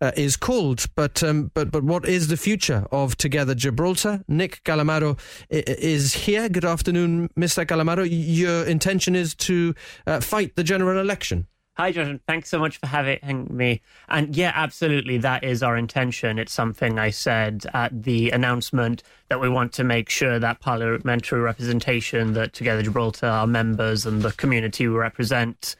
uh, 0.00 0.10
is 0.16 0.36
called. 0.36 0.86
But, 0.96 1.22
um, 1.22 1.52
but, 1.54 1.70
but 1.70 1.84
what 1.84 2.08
is 2.08 2.26
the 2.26 2.36
future 2.36 2.88
of 2.90 3.16
Together 3.16 3.54
Gibraltar? 3.54 4.24
Nick 4.26 4.64
Calamaro 4.64 5.19
is 5.48 6.14
here. 6.14 6.48
Good 6.48 6.64
afternoon, 6.64 7.30
Mr. 7.36 7.66
Calamaro. 7.66 8.06
Your 8.08 8.64
intention 8.64 9.14
is 9.14 9.34
to 9.36 9.74
uh, 10.06 10.20
fight 10.20 10.56
the 10.56 10.64
general 10.64 11.00
election. 11.00 11.46
Hi, 11.80 11.92
Jonathan. 11.92 12.20
Thanks 12.26 12.50
so 12.50 12.58
much 12.58 12.76
for 12.76 12.86
having 12.86 13.46
me. 13.50 13.80
And 14.08 14.36
yeah, 14.36 14.52
absolutely, 14.54 15.16
that 15.18 15.44
is 15.44 15.62
our 15.62 15.78
intention. 15.78 16.38
It's 16.38 16.52
something 16.52 16.98
I 16.98 17.08
said 17.08 17.64
at 17.72 18.02
the 18.02 18.30
announcement 18.32 19.02
that 19.30 19.40
we 19.40 19.48
want 19.48 19.72
to 19.74 19.84
make 19.84 20.10
sure 20.10 20.38
that 20.38 20.60
parliamentary 20.60 21.40
representation 21.40 22.34
that 22.34 22.52
Together 22.52 22.82
Gibraltar, 22.82 23.28
our 23.28 23.46
members, 23.46 24.04
and 24.04 24.20
the 24.20 24.32
community 24.32 24.88
we 24.88 24.94
represent 24.94 25.74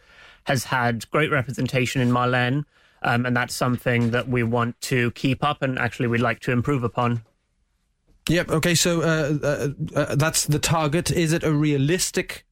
has 0.44 0.64
had 0.64 1.10
great 1.10 1.30
representation 1.30 2.00
in 2.00 2.10
Marlene. 2.10 2.64
Um, 3.02 3.26
and 3.26 3.36
that's 3.36 3.54
something 3.54 4.10
that 4.12 4.26
we 4.26 4.42
want 4.42 4.80
to 4.82 5.10
keep 5.10 5.44
up 5.44 5.60
and 5.60 5.78
actually 5.78 6.06
we'd 6.06 6.22
like 6.22 6.40
to 6.40 6.52
improve 6.52 6.82
upon. 6.82 7.22
Yep. 8.30 8.50
Okay. 8.50 8.76
So 8.76 9.02
uh, 9.02 9.38
uh, 9.42 9.68
uh, 9.96 10.14
that's 10.14 10.46
the 10.46 10.60
target. 10.60 11.10
Is 11.10 11.32
it 11.32 11.42
a 11.42 11.52
realistic 11.52 12.46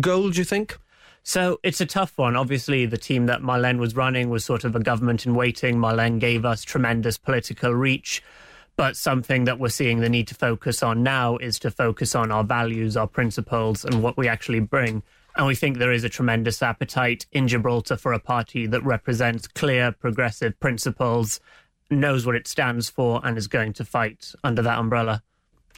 goal? 0.00 0.30
Do 0.30 0.38
you 0.38 0.44
think? 0.44 0.76
So 1.22 1.60
it's 1.62 1.80
a 1.80 1.86
tough 1.86 2.18
one. 2.18 2.34
Obviously, 2.34 2.84
the 2.86 2.98
team 2.98 3.26
that 3.26 3.40
Marlene 3.40 3.78
was 3.78 3.94
running 3.94 4.28
was 4.28 4.44
sort 4.44 4.64
of 4.64 4.74
a 4.74 4.80
government 4.80 5.26
in 5.26 5.36
waiting. 5.36 5.76
Marlene 5.76 6.18
gave 6.18 6.44
us 6.44 6.64
tremendous 6.64 7.16
political 7.16 7.72
reach. 7.72 8.24
But 8.74 8.96
something 8.96 9.44
that 9.44 9.60
we're 9.60 9.68
seeing 9.68 10.00
the 10.00 10.08
need 10.08 10.26
to 10.28 10.34
focus 10.34 10.82
on 10.82 11.04
now 11.04 11.36
is 11.36 11.60
to 11.60 11.70
focus 11.70 12.16
on 12.16 12.32
our 12.32 12.42
values, 12.42 12.96
our 12.96 13.06
principles, 13.06 13.84
and 13.84 14.02
what 14.02 14.16
we 14.16 14.26
actually 14.26 14.60
bring. 14.60 15.02
And 15.36 15.46
we 15.46 15.54
think 15.54 15.78
there 15.78 15.92
is 15.92 16.02
a 16.02 16.08
tremendous 16.08 16.60
appetite 16.60 17.26
in 17.30 17.46
Gibraltar 17.46 17.96
for 17.96 18.12
a 18.12 18.18
party 18.18 18.66
that 18.66 18.82
represents 18.82 19.46
clear, 19.46 19.92
progressive 19.92 20.58
principles, 20.58 21.38
knows 21.90 22.24
what 22.24 22.34
it 22.34 22.46
stands 22.46 22.88
for, 22.88 23.20
and 23.24 23.36
is 23.36 23.48
going 23.48 23.72
to 23.74 23.84
fight 23.84 24.32
under 24.44 24.62
that 24.62 24.78
umbrella. 24.78 25.22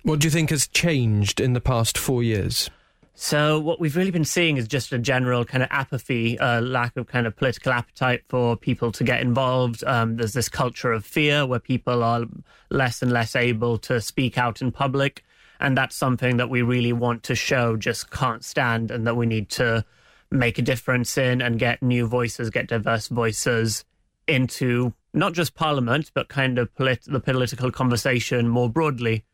What 0.02 0.21
do 0.21 0.26
you 0.26 0.31
think 0.31 0.50
has 0.50 0.66
changed 0.66 1.40
in 1.40 1.52
the 1.52 1.61
past 1.61 1.97
four 1.97 2.23
years? 2.23 2.71
So 3.14 3.61
what 3.61 3.78
we've 3.78 3.95
really 3.95 4.11
been 4.11 4.25
seeing 4.25 4.57
is 4.57 4.66
just 4.66 4.92
a 4.92 4.99
general 4.99 5.45
kind 5.45 5.62
of 5.62 5.69
apathy, 5.71 6.38
uh, 6.38 6.61
lack 6.61 6.97
of 6.97 7.07
kind 7.07 7.26
of 7.26 7.37
political 7.37 7.73
appetite 7.73 8.23
for 8.28 8.57
people 8.57 8.90
to 8.92 9.04
get 9.04 9.21
involved. 9.21 9.85
Um, 9.85 10.16
there's 10.16 10.33
this 10.33 10.49
culture 10.49 10.92
of 10.92 11.04
fear 11.04 11.47
where 11.47 11.61
people 11.61 12.02
are 12.02 12.25
less 12.71 13.02
and 13.02 13.12
less 13.12 13.37
able 13.37 13.78
to 13.78 14.00
speak 14.00 14.38
out 14.38 14.62
in 14.62 14.73
public, 14.73 15.23
and 15.61 15.76
that's 15.76 15.95
something 15.95 16.38
that 16.38 16.50
we 16.50 16.62
really 16.62 16.92
want 16.92 17.23
to 17.25 17.35
show 17.35 17.76
just 17.76 18.11
can't 18.11 18.45
stand, 18.45 18.90
and 18.90 19.07
that 19.07 19.16
we 19.16 19.26
need 19.26 19.50
to 19.50 19.85
make 20.31 20.59
a 20.59 20.62
difference 20.62 21.19
in 21.19 21.42
and 21.42 21.59
get 21.59 21.83
new 21.83 22.07
voices, 22.07 22.49
get 22.49 22.66
diverse 22.66 23.09
voices 23.09 23.85
into 24.26 24.95
not 25.12 25.33
just 25.33 25.54
Parliament, 25.54 26.11
but 26.14 26.28
kind 26.28 26.59
of 26.59 26.75
polit- 26.75 27.04
the 27.07 27.21
political 27.21 27.71
conversation 27.71 28.49
more 28.49 28.71
broadly. 28.71 29.25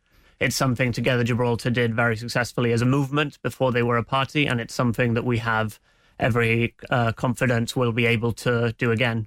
It's 0.40 0.56
something 0.56 0.92
Together 0.92 1.24
Gibraltar 1.24 1.70
did 1.70 1.94
very 1.94 2.16
successfully 2.16 2.72
as 2.72 2.82
a 2.82 2.86
movement 2.86 3.40
before 3.42 3.72
they 3.72 3.82
were 3.82 3.96
a 3.96 4.04
party, 4.04 4.46
and 4.46 4.60
it's 4.60 4.74
something 4.74 5.14
that 5.14 5.24
we 5.24 5.38
have 5.38 5.80
every 6.18 6.74
uh, 6.90 7.12
confidence 7.12 7.74
we'll 7.74 7.92
be 7.92 8.06
able 8.06 8.32
to 8.32 8.72
do 8.78 8.90
again. 8.90 9.26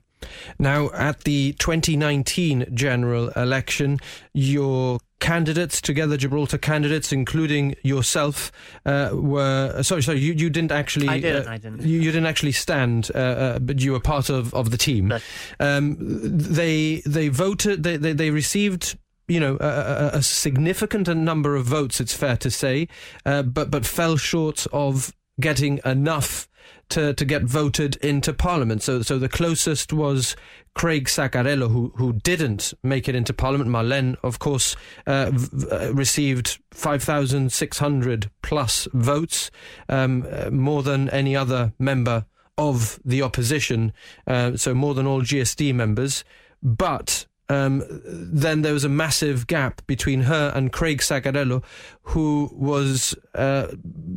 Now, 0.59 0.89
at 0.93 1.21
the 1.21 1.53
2019 1.53 2.67
general 2.73 3.29
election, 3.29 3.99
your 4.33 4.99
candidates, 5.21 5.79
Together 5.79 6.17
Gibraltar 6.17 6.57
candidates, 6.57 7.13
including 7.13 7.75
yourself, 7.83 8.51
uh, 8.85 9.11
were 9.13 9.81
sorry, 9.83 10.03
sorry, 10.03 10.19
you, 10.19 10.33
you 10.33 10.49
didn't 10.49 10.73
actually. 10.73 11.07
I 11.07 11.19
didn't. 11.19 11.47
Uh, 11.47 11.51
I 11.51 11.57
didn't. 11.57 11.81
You, 11.83 12.01
you 12.01 12.11
didn't 12.11 12.25
actually 12.25 12.51
stand, 12.51 13.09
uh, 13.15 13.17
uh, 13.17 13.59
but 13.59 13.79
you 13.79 13.93
were 13.93 14.01
part 14.01 14.29
of, 14.29 14.53
of 14.53 14.71
the 14.71 14.77
team. 14.77 15.13
Um, 15.59 15.95
they 15.99 17.01
they 17.05 17.29
voted. 17.29 17.83
They 17.83 17.95
they, 17.95 18.11
they 18.11 18.31
received 18.31 18.97
you 19.27 19.39
know, 19.39 19.55
a, 19.61 19.65
a, 19.65 20.09
a, 20.15 20.21
significant 20.21 21.07
number 21.07 21.55
of 21.55 21.63
votes, 21.63 22.01
it's 22.01 22.13
fair 22.13 22.35
to 22.35 22.51
say, 22.51 22.89
uh, 23.25 23.41
but 23.43 23.71
but 23.71 23.85
fell 23.85 24.17
short 24.17 24.67
of 24.73 25.13
getting 25.39 25.79
enough 25.85 26.49
to, 26.91 27.13
to 27.13 27.25
get 27.25 27.43
voted 27.43 27.95
into 27.97 28.33
Parliament. 28.33 28.83
So 28.83 29.01
so 29.01 29.17
the 29.17 29.29
closest 29.29 29.91
was 29.91 30.35
Craig 30.73 31.07
Sacarello, 31.07 31.69
who 31.69 31.93
who 31.95 32.13
didn't 32.13 32.73
make 32.83 33.09
it 33.09 33.15
into 33.15 33.33
Parliament. 33.33 33.69
Marlene, 33.69 34.15
of 34.23 34.39
course, 34.39 34.75
uh, 35.07 35.31
v- 35.33 35.91
received 35.91 36.59
thousand 36.71 37.51
six 37.51 37.79
hundred 37.79 38.29
plus 38.41 38.87
votes, 38.93 39.51
um, 39.89 40.25
uh, 40.31 40.49
more 40.49 40.83
than 40.83 41.09
any 41.09 41.35
other 41.35 41.73
member 41.79 42.25
of 42.57 42.99
the 43.03 43.21
opposition. 43.21 43.91
Uh, 44.27 44.55
so 44.55 44.73
more 44.73 44.93
than 44.93 45.07
all 45.07 45.21
GSD 45.21 45.73
members, 45.73 46.23
but 46.61 47.25
um, 47.51 47.83
then 47.89 48.61
there 48.61 48.73
was 48.73 48.83
a 48.85 48.89
massive 48.89 49.45
gap 49.47 49.85
between 49.87 50.21
her 50.21 50.51
and 50.55 50.71
Craig 50.71 50.99
Sacarello, 50.99 51.63
who 52.03 52.49
was, 52.53 53.13
uh, 53.35 53.67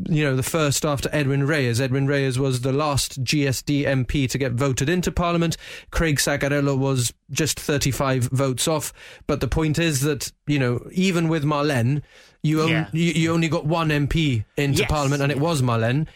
you 0.08 0.22
know, 0.24 0.36
the 0.36 0.42
first 0.42 0.84
after 0.84 1.08
Edwin 1.12 1.44
Reyes. 1.46 1.80
Edwin 1.80 2.06
Reyes 2.06 2.38
was 2.38 2.60
the 2.60 2.72
last 2.72 3.22
GSD 3.24 3.84
MP 3.84 4.28
to 4.30 4.38
get 4.38 4.52
voted 4.52 4.88
into 4.88 5.10
Parliament. 5.10 5.56
Craig 5.90 6.18
Sacarello 6.18 6.78
was 6.78 7.12
just 7.30 7.58
35 7.58 8.24
votes 8.24 8.68
off. 8.68 8.92
But 9.26 9.40
the 9.40 9.48
point 9.48 9.78
is 9.78 10.02
that, 10.02 10.30
you 10.46 10.58
know, 10.58 10.86
even 10.92 11.28
with 11.28 11.44
Marlene, 11.44 12.02
you, 12.42 12.62
on, 12.62 12.68
Yeah. 12.68 12.88
you, 12.92 13.12
you 13.12 13.32
only 13.32 13.48
got 13.48 13.66
one 13.66 13.88
MP 13.88 14.44
into 14.56 14.80
Yes. 14.82 14.90
Parliament, 14.90 15.22
and 15.22 15.32
it 15.32 15.40
was 15.40 15.60
Marlene. 15.62 16.06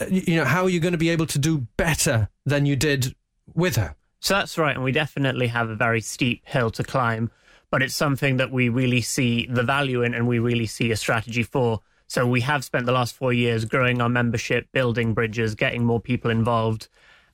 Uh, 0.00 0.06
you 0.10 0.34
know, 0.36 0.44
how 0.44 0.64
are 0.64 0.70
you 0.70 0.80
going 0.80 0.92
to 0.92 0.98
be 0.98 1.10
able 1.10 1.26
to 1.26 1.38
do 1.38 1.66
better 1.76 2.28
than 2.44 2.66
you 2.66 2.74
did 2.74 3.14
with 3.54 3.76
her? 3.76 3.94
So 4.24 4.32
that's 4.32 4.56
right, 4.56 4.74
and 4.74 4.82
we 4.82 4.90
definitely 4.90 5.48
have 5.48 5.68
a 5.68 5.74
very 5.74 6.00
steep 6.00 6.46
hill 6.46 6.70
to 6.70 6.82
climb, 6.82 7.30
but 7.70 7.82
it's 7.82 7.94
something 7.94 8.38
that 8.38 8.50
we 8.50 8.70
really 8.70 9.02
see 9.02 9.44
the 9.44 9.62
value 9.62 10.00
in 10.00 10.14
and 10.14 10.26
we 10.26 10.38
really 10.38 10.64
see 10.64 10.90
a 10.92 10.96
strategy 10.96 11.42
for. 11.42 11.82
So 12.06 12.26
we 12.26 12.40
have 12.40 12.64
spent 12.64 12.86
the 12.86 12.92
last 12.92 13.14
four 13.14 13.34
years 13.34 13.66
growing 13.66 14.00
our 14.00 14.08
membership, 14.08 14.72
building 14.72 15.12
bridges, 15.12 15.54
getting 15.54 15.84
more 15.84 16.00
people 16.00 16.30
involved. 16.30 16.88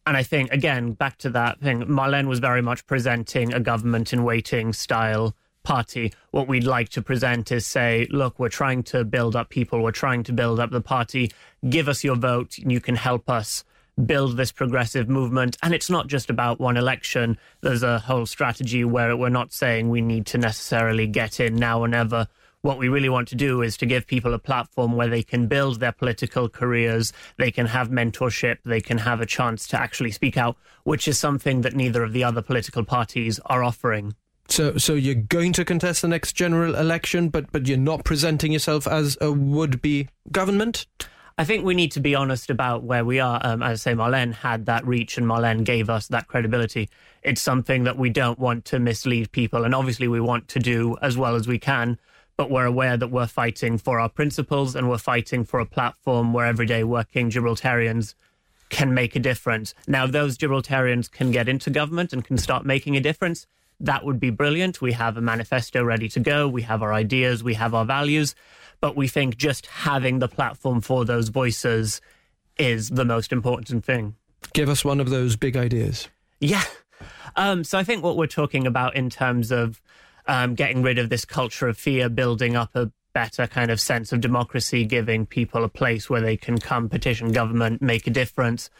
And 0.04 0.16
I 0.16 0.24
think, 0.24 0.50
again, 0.50 0.94
back 0.94 1.16
to 1.18 1.30
that 1.30 1.60
thing, 1.60 1.82
Marlene 1.82 2.26
was 2.26 2.40
very 2.40 2.60
much 2.60 2.84
presenting 2.88 3.54
a 3.54 3.60
government 3.60 4.12
in 4.12 4.24
waiting 4.24 4.72
style 4.72 5.36
party. 5.62 6.12
What 6.32 6.48
we'd 6.48 6.64
like 6.64 6.88
to 6.88 7.02
present 7.02 7.52
is 7.52 7.66
say, 7.66 8.08
look, 8.10 8.40
we're 8.40 8.48
trying 8.48 8.82
to 8.84 9.04
build 9.04 9.36
up 9.36 9.48
people, 9.48 9.80
we're 9.80 9.92
trying 9.92 10.24
to 10.24 10.32
build 10.32 10.58
up 10.58 10.72
the 10.72 10.80
party. 10.80 11.30
Give 11.68 11.88
us 11.88 12.02
your 12.02 12.16
vote, 12.16 12.58
and 12.58 12.72
you 12.72 12.80
can 12.80 12.96
help 12.96 13.30
us 13.30 13.62
build 14.06 14.36
this 14.36 14.52
progressive 14.52 15.08
movement. 15.08 15.56
And 15.62 15.74
it's 15.74 15.90
not 15.90 16.06
just 16.06 16.30
about 16.30 16.60
one 16.60 16.76
election. 16.76 17.38
There's 17.60 17.82
a 17.82 17.98
whole 17.98 18.26
strategy 18.26 18.84
where 18.84 19.16
we're 19.16 19.28
not 19.28 19.52
saying 19.52 19.88
we 19.88 20.00
need 20.00 20.26
to 20.26 20.38
necessarily 20.38 21.06
get 21.06 21.40
in 21.40 21.56
now 21.56 21.80
or 21.80 21.88
never. 21.88 22.26
What 22.62 22.78
we 22.78 22.88
really 22.88 23.08
want 23.08 23.28
to 23.28 23.36
do 23.36 23.62
is 23.62 23.78
to 23.78 23.86
give 23.86 24.06
people 24.06 24.34
a 24.34 24.38
platform 24.38 24.92
where 24.92 25.08
they 25.08 25.22
can 25.22 25.46
build 25.46 25.80
their 25.80 25.92
political 25.92 26.48
careers, 26.48 27.12
they 27.38 27.50
can 27.50 27.66
have 27.66 27.88
mentorship, 27.88 28.58
they 28.64 28.82
can 28.82 28.98
have 28.98 29.22
a 29.22 29.26
chance 29.26 29.66
to 29.68 29.80
actually 29.80 30.10
speak 30.10 30.36
out, 30.36 30.58
which 30.84 31.08
is 31.08 31.18
something 31.18 31.62
that 31.62 31.74
neither 31.74 32.02
of 32.02 32.12
the 32.12 32.22
other 32.22 32.42
political 32.42 32.84
parties 32.84 33.40
are 33.46 33.64
offering. 33.64 34.14
So, 34.50 34.76
so 34.76 34.94
you're 34.94 35.14
going 35.14 35.52
to 35.54 35.64
contest 35.64 36.02
the 36.02 36.08
next 36.08 36.32
general 36.32 36.74
election, 36.74 37.28
but 37.28 37.50
but 37.52 37.66
you're 37.66 37.78
not 37.78 38.04
presenting 38.04 38.52
yourself 38.52 38.86
as 38.86 39.16
a 39.20 39.30
would-be 39.30 40.08
government. 40.30 40.86
I 41.40 41.44
think 41.44 41.64
we 41.64 41.72
need 41.72 41.92
to 41.92 42.00
be 42.00 42.14
honest 42.14 42.50
about 42.50 42.82
where 42.82 43.02
we 43.02 43.18
are. 43.18 43.40
Um, 43.42 43.62
as 43.62 43.80
I 43.80 43.92
say, 43.92 43.96
Marlene 43.96 44.34
had 44.34 44.66
that 44.66 44.86
reach 44.86 45.16
and 45.16 45.26
Marlene 45.26 45.64
gave 45.64 45.88
us 45.88 46.06
that 46.08 46.28
credibility. 46.28 46.90
It's 47.22 47.40
something 47.40 47.84
that 47.84 47.96
we 47.96 48.10
don't 48.10 48.38
want 48.38 48.66
to 48.66 48.78
mislead 48.78 49.32
people. 49.32 49.64
And 49.64 49.74
obviously, 49.74 50.06
we 50.06 50.20
want 50.20 50.48
to 50.48 50.58
do 50.58 50.98
as 51.00 51.16
well 51.16 51.36
as 51.36 51.48
we 51.48 51.58
can. 51.58 51.98
But 52.36 52.50
we're 52.50 52.66
aware 52.66 52.98
that 52.98 53.08
we're 53.08 53.26
fighting 53.26 53.78
for 53.78 53.98
our 53.98 54.10
principles 54.10 54.76
and 54.76 54.90
we're 54.90 54.98
fighting 54.98 55.46
for 55.46 55.60
a 55.60 55.64
platform 55.64 56.34
where 56.34 56.44
everyday 56.44 56.84
working 56.84 57.30
Gibraltarians 57.30 58.14
can 58.68 58.92
make 58.92 59.16
a 59.16 59.18
difference. 59.18 59.72
Now, 59.88 60.06
those 60.06 60.36
Gibraltarians 60.36 61.10
can 61.10 61.30
get 61.30 61.48
into 61.48 61.70
government 61.70 62.12
and 62.12 62.22
can 62.22 62.36
start 62.36 62.66
making 62.66 62.98
a 62.98 63.00
difference, 63.00 63.46
that 63.80 64.04
would 64.04 64.20
be 64.20 64.30
brilliant. 64.30 64.80
We 64.80 64.92
have 64.92 65.16
a 65.16 65.20
manifesto 65.20 65.82
ready 65.82 66.08
to 66.10 66.20
go. 66.20 66.48
We 66.48 66.62
have 66.62 66.82
our 66.82 66.92
ideas. 66.92 67.42
We 67.42 67.54
have 67.54 67.74
our 67.74 67.84
values. 67.84 68.34
But 68.80 68.96
we 68.96 69.08
think 69.08 69.36
just 69.36 69.66
having 69.66 70.18
the 70.18 70.28
platform 70.28 70.80
for 70.80 71.04
those 71.04 71.28
voices 71.28 72.00
is 72.58 72.90
the 72.90 73.04
most 73.04 73.32
important 73.32 73.84
thing. 73.84 74.16
Give 74.52 74.68
us 74.68 74.84
one 74.84 75.00
of 75.00 75.10
those 75.10 75.36
big 75.36 75.56
ideas. 75.56 76.08
Yeah. 76.40 76.64
Um, 77.36 77.64
so 77.64 77.78
I 77.78 77.84
think 77.84 78.02
what 78.02 78.16
we're 78.16 78.26
talking 78.26 78.66
about 78.66 78.96
in 78.96 79.10
terms 79.10 79.50
of 79.50 79.80
um, 80.26 80.54
getting 80.54 80.82
rid 80.82 80.98
of 80.98 81.08
this 81.08 81.24
culture 81.24 81.68
of 81.68 81.76
fear, 81.76 82.08
building 82.08 82.56
up 82.56 82.74
a 82.74 82.90
better 83.12 83.46
kind 83.46 83.70
of 83.70 83.80
sense 83.80 84.12
of 84.12 84.20
democracy, 84.20 84.84
giving 84.84 85.26
people 85.26 85.64
a 85.64 85.68
place 85.68 86.08
where 86.08 86.20
they 86.20 86.36
can 86.36 86.58
come 86.58 86.88
petition 86.88 87.32
government, 87.32 87.82
make 87.82 88.06
a 88.06 88.10
difference. 88.10 88.70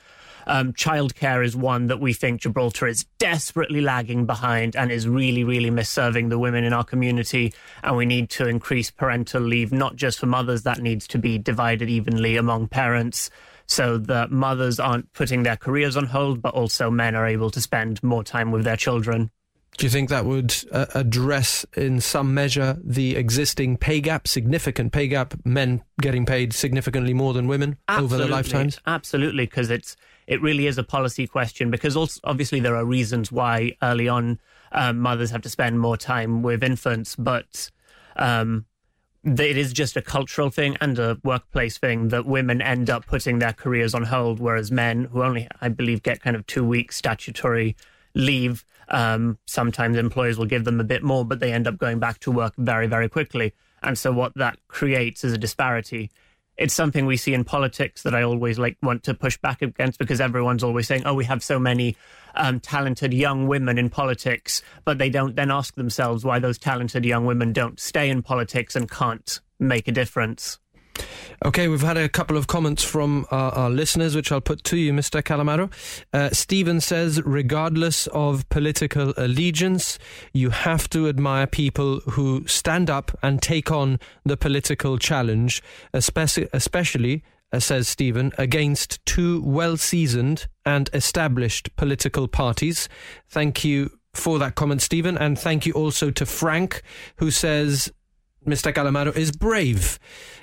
Um, 0.47 0.73
childcare 0.73 1.44
is 1.44 1.56
one 1.56 1.88
that 1.88 2.00
we 2.00 2.12
think 2.12 2.40
Gibraltar 2.40 2.87
is 2.87 3.04
desperately 3.18 3.80
lagging 3.80 4.26
behind 4.26 4.76
and 4.76 4.90
is 4.90 5.09
really, 5.09 5.44
really 5.44 5.70
misserving 5.70 6.28
the 6.28 6.38
women 6.38 6.64
in 6.64 6.73
our 6.73 6.85
community. 6.85 7.52
And 7.82 7.97
we 7.97 8.06
need 8.06 8.30
to 8.30 8.49
increase 8.49 8.90
parental 8.90 9.42
leave, 9.42 9.73
not 9.73 9.97
just 9.97 10.18
for 10.18 10.26
mothers, 10.26 10.62
that 10.62 10.80
needs 10.80 11.06
to 11.09 11.18
be 11.18 11.38
divided 11.38 11.88
evenly 11.88 12.37
among 12.37 12.68
parents 12.68 13.30
so 13.66 13.99
that 13.99 14.32
mothers 14.32 14.80
aren't 14.80 15.12
putting 15.12 15.44
their 15.44 15.56
careers 15.56 15.97
on 15.97 16.06
hold, 16.06 16.42
but 16.42 16.54
also 16.54 16.90
men 16.90 17.14
are 17.14 17.26
able 17.26 17.50
to 17.50 17.61
spend 17.61 18.02
more 18.02 18.25
time 18.25 18.50
with 18.50 18.64
their 18.64 18.76
children. 18.76 19.30
Do 19.78 19.87
you 19.87 19.90
think 19.90 20.09
that 20.11 20.26
would 20.26 20.54
uh, 20.73 20.87
address, 20.94 21.64
in 21.76 22.00
some 22.00 22.35
measure, 22.35 22.76
the 22.82 23.16
existing 23.16 23.76
pay 23.76 24.00
gap, 24.00 24.26
significant 24.26 24.92
pay 24.92 25.06
gap, 25.06 25.35
men 25.44 25.82
getting 26.02 26.26
paid 26.26 26.52
significantly 26.52 27.14
more 27.14 27.32
than 27.32 27.47
women 27.47 27.78
over 27.88 28.18
their 28.18 28.26
lifetimes? 28.26 28.80
Absolutely, 28.87 29.47
because 29.47 29.70
it's 29.70 29.97
it 30.31 30.41
really 30.41 30.69
is 30.69 30.79
a 30.79 30.85
policy 30.85 31.27
question. 31.27 31.71
Because 31.73 31.97
also, 31.97 32.21
obviously 32.23 32.61
there 32.61 32.77
are 32.77 32.85
reasons 32.85 33.33
why 33.33 33.73
early 33.83 34.09
on 34.09 34.39
um, 34.71 35.01
mothers 35.01 35.33
have 35.33 35.43
to 35.43 35.51
spend 35.51 35.81
more 35.81 35.97
time 35.97 36.43
with 36.43 36.63
infants, 36.63 37.17
but 37.17 37.69
um, 38.15 38.65
it 39.25 39.57
is 39.57 39.73
just 39.73 39.97
a 39.97 40.03
cultural 40.03 40.49
thing 40.49 40.77
and 40.81 41.01
a 41.01 41.19
workplace 41.25 41.79
thing 41.79 42.09
that 42.09 42.27
women 42.27 42.63
end 42.63 42.89
up 42.89 43.07
putting 43.07 43.41
their 43.41 43.53
careers 43.53 43.93
on 43.93 44.05
hold, 44.05 44.39
whereas 44.39 44.71
men, 44.71 45.07
who 45.07 45.25
only 45.25 45.49
I 45.61 45.69
believe 45.69 46.05
get 46.05 46.23
kind 46.23 46.37
of 46.37 46.47
two 46.47 46.65
weeks 46.65 46.97
statutory 46.97 47.75
leave. 48.15 48.65
Um, 48.89 49.37
sometimes 49.47 49.97
employers 49.97 50.39
will 50.39 50.47
give 50.47 50.65
them 50.65 50.79
a 50.79 50.85
bit 50.85 51.03
more, 51.03 51.25
but 51.25 51.41
they 51.41 51.53
end 51.53 51.67
up 51.67 51.77
going 51.77 51.99
back 51.99 52.21
to 52.21 52.31
work 52.31 52.55
very, 52.57 52.87
very 52.87 53.09
quickly. 53.09 53.53
And 53.83 53.99
so 53.99 54.13
what 54.13 54.33
that 54.37 54.61
creates 54.69 55.25
is 55.25 55.33
a 55.33 55.39
disparity. 55.39 56.13
It's 56.61 56.75
something 56.75 57.07
we 57.07 57.17
see 57.17 57.33
in 57.33 57.43
politics 57.43 58.02
that 58.02 58.14
I 58.14 58.23
always 58.23 58.59
like 58.59 58.76
want 58.83 59.02
to 59.05 59.14
push 59.14 59.38
back 59.38 59.62
against 59.62 59.99
because 59.99 60.21
everyone's 60.21 60.62
always 60.62 60.87
saying, 60.87 61.05
"Oh, 61.07 61.14
we 61.14 61.25
have 61.25 61.43
so 61.43 61.59
many 61.59 61.97
um, 62.35 62.61
talented 62.61 63.14
young 63.14 63.49
women 63.49 63.79
in 63.79 63.88
politics," 63.88 64.61
but 64.85 64.99
they 64.99 65.09
don't 65.09 65.35
then 65.37 65.50
ask 65.50 65.75
themselves 65.75 66.23
why 66.23 66.38
those 66.38 66.59
talented 66.59 67.07
young 67.07 67.25
women 67.25 67.55
don't 67.55 67.81
stay 67.81 68.11
in 68.11 68.23
politics 68.23 68.76
and 68.76 68.90
can't 68.90 69.40
make 69.59 69.88
a 69.88 69.93
difference. 69.93 70.60
Okay, 71.42 71.68
we've 71.68 71.80
had 71.80 71.97
a 71.97 72.09
couple 72.09 72.37
of 72.37 72.49
comments 72.49 72.85
from 72.85 73.26
our, 73.30 73.50
our 73.52 73.70
listeners, 73.70 74.14
which 74.14 74.30
I'll 74.30 74.42
put 74.42 74.62
to 74.64 74.76
you, 74.76 74.92
Mr. 74.92 75.23
Calamaro. 75.23 75.73
Uh, 76.12 76.28
Stephen 76.30 76.82
says, 76.82 77.23
regardless 77.25 78.06
of 78.09 78.47
political 78.50 79.14
allegiance, 79.16 79.99
you 80.35 80.50
have 80.50 80.90
to 80.90 81.09
admire 81.09 81.47
people 81.47 82.00
who 82.00 82.47
stand 82.47 82.90
up 82.90 83.18
and 83.23 83.40
take 83.40 83.70
on 83.70 83.99
the 84.25 84.37
political 84.37 84.99
challenge, 84.99 85.62
especially, 85.94 86.49
especially 86.52 87.25
uh, 87.52 87.59
says 87.59 87.88
Stephen, 87.88 88.32
against 88.37 89.04
two 89.06 89.42
well 89.42 89.78
seasoned 89.78 90.47
and 90.66 90.90
established 90.92 91.75
political 91.76 92.28
parties. 92.28 92.87
Thank 93.30 93.64
you 93.64 93.90
for 94.12 94.38
that 94.38 94.56
comment, 94.56 94.82
Stephen, 94.82 95.16
and 95.16 95.38
thank 95.38 95.66
you 95.66 95.73
also 95.73 96.11
to 96.11 96.26
Frank, 96.26 96.82
who 97.16 97.30
says 97.30 97.90
Mr. 98.47 98.73
Calamaro 98.73 99.14
is 99.14 99.32
brave 99.32 99.99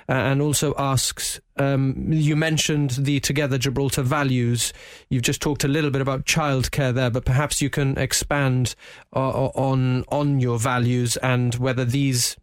uh, 0.08 0.12
and 0.12 0.40
also 0.40 0.74
asks 0.78 1.40
um, 1.56 2.12
you 2.12 2.36
mentioned 2.36 2.90
the 2.92 3.20
Together 3.20 3.58
Gibraltar 3.58 4.02
values. 4.02 4.72
You've 5.10 5.22
just 5.22 5.42
talked 5.42 5.64
a 5.64 5.68
little 5.68 5.90
bit 5.90 6.00
about 6.00 6.24
childcare 6.24 6.94
there, 6.94 7.10
but 7.10 7.24
perhaps 7.24 7.60
you 7.60 7.68
can 7.68 7.98
expand 7.98 8.74
uh, 9.14 9.48
on 9.48 10.04
on 10.08 10.40
your 10.40 10.58
values 10.58 11.16
and 11.18 11.54
whether 11.56 11.84
these. 11.84 12.36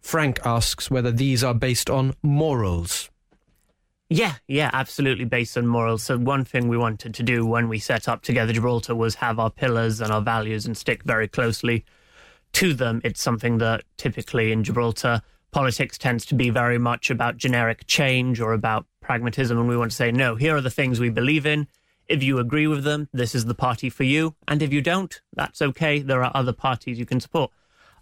Frank 0.00 0.38
asks 0.44 0.90
whether 0.90 1.10
these 1.10 1.42
are 1.42 1.52
based 1.52 1.90
on 1.90 2.14
morals. 2.22 3.10
Yeah, 4.08 4.34
yeah, 4.46 4.70
absolutely 4.72 5.26
based 5.26 5.58
on 5.58 5.66
morals. 5.66 6.04
So 6.04 6.16
one 6.16 6.44
thing 6.44 6.68
we 6.68 6.78
wanted 6.78 7.14
to 7.14 7.22
do 7.22 7.44
when 7.44 7.68
we 7.68 7.78
set 7.78 8.08
up 8.08 8.22
Together 8.22 8.52
Gibraltar 8.52 8.94
was 8.94 9.16
have 9.16 9.38
our 9.38 9.50
pillars 9.50 10.00
and 10.00 10.10
our 10.10 10.22
values 10.22 10.64
and 10.64 10.76
stick 10.76 11.02
very 11.02 11.28
closely 11.28 11.84
to 12.58 12.74
them. 12.74 13.00
It's 13.04 13.22
something 13.22 13.58
that 13.58 13.84
typically 13.98 14.50
in 14.50 14.64
Gibraltar, 14.64 15.22
politics 15.52 15.96
tends 15.96 16.26
to 16.26 16.34
be 16.34 16.50
very 16.50 16.76
much 16.76 17.08
about 17.08 17.36
generic 17.36 17.86
change 17.86 18.40
or 18.40 18.52
about 18.52 18.84
pragmatism. 19.00 19.56
And 19.56 19.68
we 19.68 19.76
want 19.76 19.92
to 19.92 19.96
say, 19.96 20.10
no, 20.10 20.34
here 20.34 20.56
are 20.56 20.60
the 20.60 20.68
things 20.68 20.98
we 20.98 21.08
believe 21.08 21.46
in. 21.46 21.68
If 22.08 22.20
you 22.20 22.40
agree 22.40 22.66
with 22.66 22.82
them, 22.82 23.08
this 23.12 23.36
is 23.36 23.44
the 23.44 23.54
party 23.54 23.88
for 23.88 24.02
you. 24.02 24.34
And 24.48 24.60
if 24.60 24.72
you 24.72 24.82
don't, 24.82 25.20
that's 25.34 25.62
okay. 25.62 26.00
There 26.00 26.24
are 26.24 26.32
other 26.34 26.52
parties 26.52 26.98
you 26.98 27.06
can 27.06 27.20
support. 27.20 27.52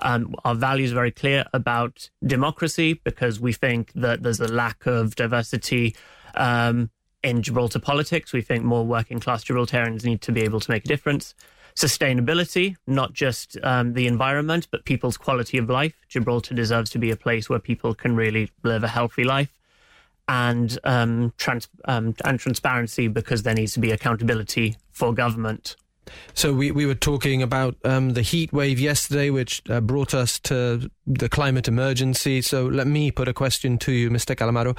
Um, 0.00 0.34
our 0.42 0.54
values 0.54 0.92
are 0.92 0.96
very 0.96 1.10
clear 1.10 1.44
about 1.52 2.08
democracy 2.24 2.94
because 3.04 3.38
we 3.38 3.52
think 3.52 3.92
that 3.94 4.22
there's 4.22 4.40
a 4.40 4.48
lack 4.48 4.86
of 4.86 5.16
diversity 5.16 5.94
um, 6.34 6.88
in 7.22 7.42
Gibraltar 7.42 7.80
politics. 7.80 8.32
We 8.32 8.40
think 8.40 8.64
more 8.64 8.86
working 8.86 9.20
class 9.20 9.44
Gibraltarians 9.44 10.02
need 10.02 10.22
to 10.22 10.32
be 10.32 10.44
able 10.44 10.60
to 10.60 10.70
make 10.70 10.86
a 10.86 10.88
difference 10.88 11.34
sustainability, 11.76 12.76
not 12.86 13.12
just 13.12 13.56
um, 13.62 13.92
the 13.92 14.06
environment, 14.06 14.66
but 14.70 14.84
people's 14.84 15.16
quality 15.16 15.58
of 15.58 15.68
life. 15.68 15.94
Gibraltar 16.08 16.54
deserves 16.54 16.90
to 16.90 16.98
be 16.98 17.10
a 17.10 17.16
place 17.16 17.48
where 17.48 17.58
people 17.58 17.94
can 17.94 18.16
really 18.16 18.50
live 18.62 18.82
a 18.82 18.88
healthy 18.88 19.24
life. 19.24 19.52
And 20.28 20.76
um, 20.82 21.32
trans- 21.36 21.68
um, 21.84 22.14
and 22.24 22.40
transparency 22.40 23.06
because 23.06 23.44
there 23.44 23.54
needs 23.54 23.74
to 23.74 23.80
be 23.80 23.92
accountability 23.92 24.76
for 24.90 25.14
government. 25.14 25.76
So 26.34 26.52
we, 26.52 26.70
we 26.70 26.86
were 26.86 26.94
talking 26.94 27.42
about 27.42 27.76
um, 27.84 28.14
the 28.14 28.22
heat 28.22 28.52
wave 28.52 28.80
yesterday, 28.80 29.30
which 29.30 29.62
uh, 29.68 29.80
brought 29.80 30.14
us 30.14 30.38
to 30.40 30.90
the 31.06 31.28
climate 31.28 31.68
emergency. 31.68 32.42
So 32.42 32.66
let 32.66 32.86
me 32.86 33.10
put 33.10 33.28
a 33.28 33.32
question 33.32 33.78
to 33.78 33.92
you, 33.92 34.10
Mr. 34.10 34.34
Calamaro. 34.36 34.76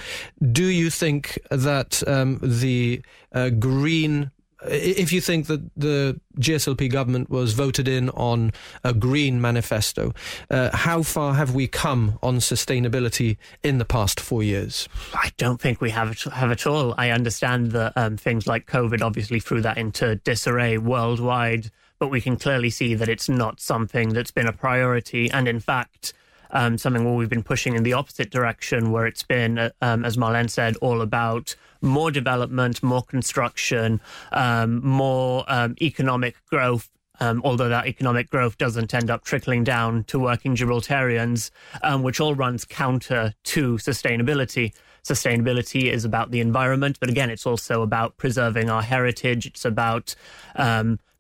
Do 0.52 0.66
you 0.66 0.90
think 0.90 1.40
that 1.50 2.06
um, 2.08 2.40
the 2.42 3.02
uh, 3.32 3.50
green 3.50 4.32
if 4.66 5.12
you 5.12 5.22
think 5.22 5.48
that 5.48 5.70
the 5.76 6.20
GSLP 6.40 6.92
government 6.92 7.30
was 7.30 7.54
voted 7.54 7.88
in 7.88 8.10
on 8.12 8.52
a 8.84 8.94
green 8.94 9.40
manifesto, 9.40 10.14
uh, 10.50 10.76
how 10.76 11.04
far 11.04 11.36
have 11.36 11.54
we 11.54 11.68
come 11.68 12.18
on 12.24 12.38
sustainability 12.38 13.38
in 13.64 13.78
the 13.78 13.86
past 13.86 14.20
four 14.20 14.42
years? 14.42 14.90
I 15.14 15.32
don't 15.38 15.62
think 15.62 15.80
we 15.80 15.92
have 15.92 16.20
have 16.24 16.52
at 16.52 16.66
all. 16.66 16.96
I 16.98 17.12
understand 17.12 17.72
that 17.72 17.94
um, 17.96 18.18
things 18.18 18.48
like 18.48 18.66
COVID 18.66 19.02
obviously 19.02 19.40
threw 19.40 19.62
that 19.62 19.78
into 19.78 20.16
disarray 20.16 20.78
worldwide, 20.78 21.70
but 22.00 22.08
we 22.08 22.22
can 22.22 22.38
clearly 22.38 22.70
see 22.70 22.96
that 22.96 23.10
it's 23.10 23.30
not 23.30 23.60
something 23.60 24.10
that's 24.10 24.32
been 24.32 24.48
a 24.48 24.54
priority, 24.54 25.30
and 25.30 25.48
in 25.48 25.60
fact 25.60 26.14
um, 26.52 26.78
something 26.78 27.04
where 27.06 27.14
we've 27.14 27.30
been 27.30 27.44
pushing 27.44 27.76
in 27.76 27.84
the 27.84 27.94
opposite 27.94 28.30
direction, 28.30 28.92
where 28.92 29.06
it's 29.06 29.24
been, 29.24 29.58
uh, 29.58 29.70
um, 29.82 30.06
as 30.06 30.18
Marlene 30.18 30.50
said, 30.50 30.76
all 30.78 31.02
about 31.02 31.56
more 31.82 32.12
development, 32.12 32.82
more 32.82 33.04
construction, 33.04 34.02
um, 34.32 34.86
more 34.86 35.44
um, 35.48 35.76
economic 35.82 36.36
growth. 36.46 36.90
Um, 37.20 37.42
although 37.44 37.70
that 37.70 37.88
economic 37.88 38.30
growth 38.30 38.60
doesn't 38.60 38.94
end 38.94 39.10
up 39.10 39.24
trickling 39.24 39.64
down 39.64 40.04
to 40.04 40.20
working 40.20 40.56
Gibraltarians, 40.56 41.50
um, 41.82 42.04
which 42.04 42.20
all 42.20 42.36
runs 42.36 42.64
counter 42.64 43.34
to 43.46 43.78
sustainability. 43.78 44.72
Sustainability 45.04 45.92
is 45.92 46.06
about 46.06 46.30
the 46.30 46.42
environment, 46.42 47.00
but 47.00 47.10
again, 47.10 47.32
it's 47.32 47.48
also 47.48 47.82
about 47.82 48.18
preserving 48.18 48.70
our 48.70 48.84
heritage. 48.84 49.48
It's 49.48 49.66
about 49.66 50.14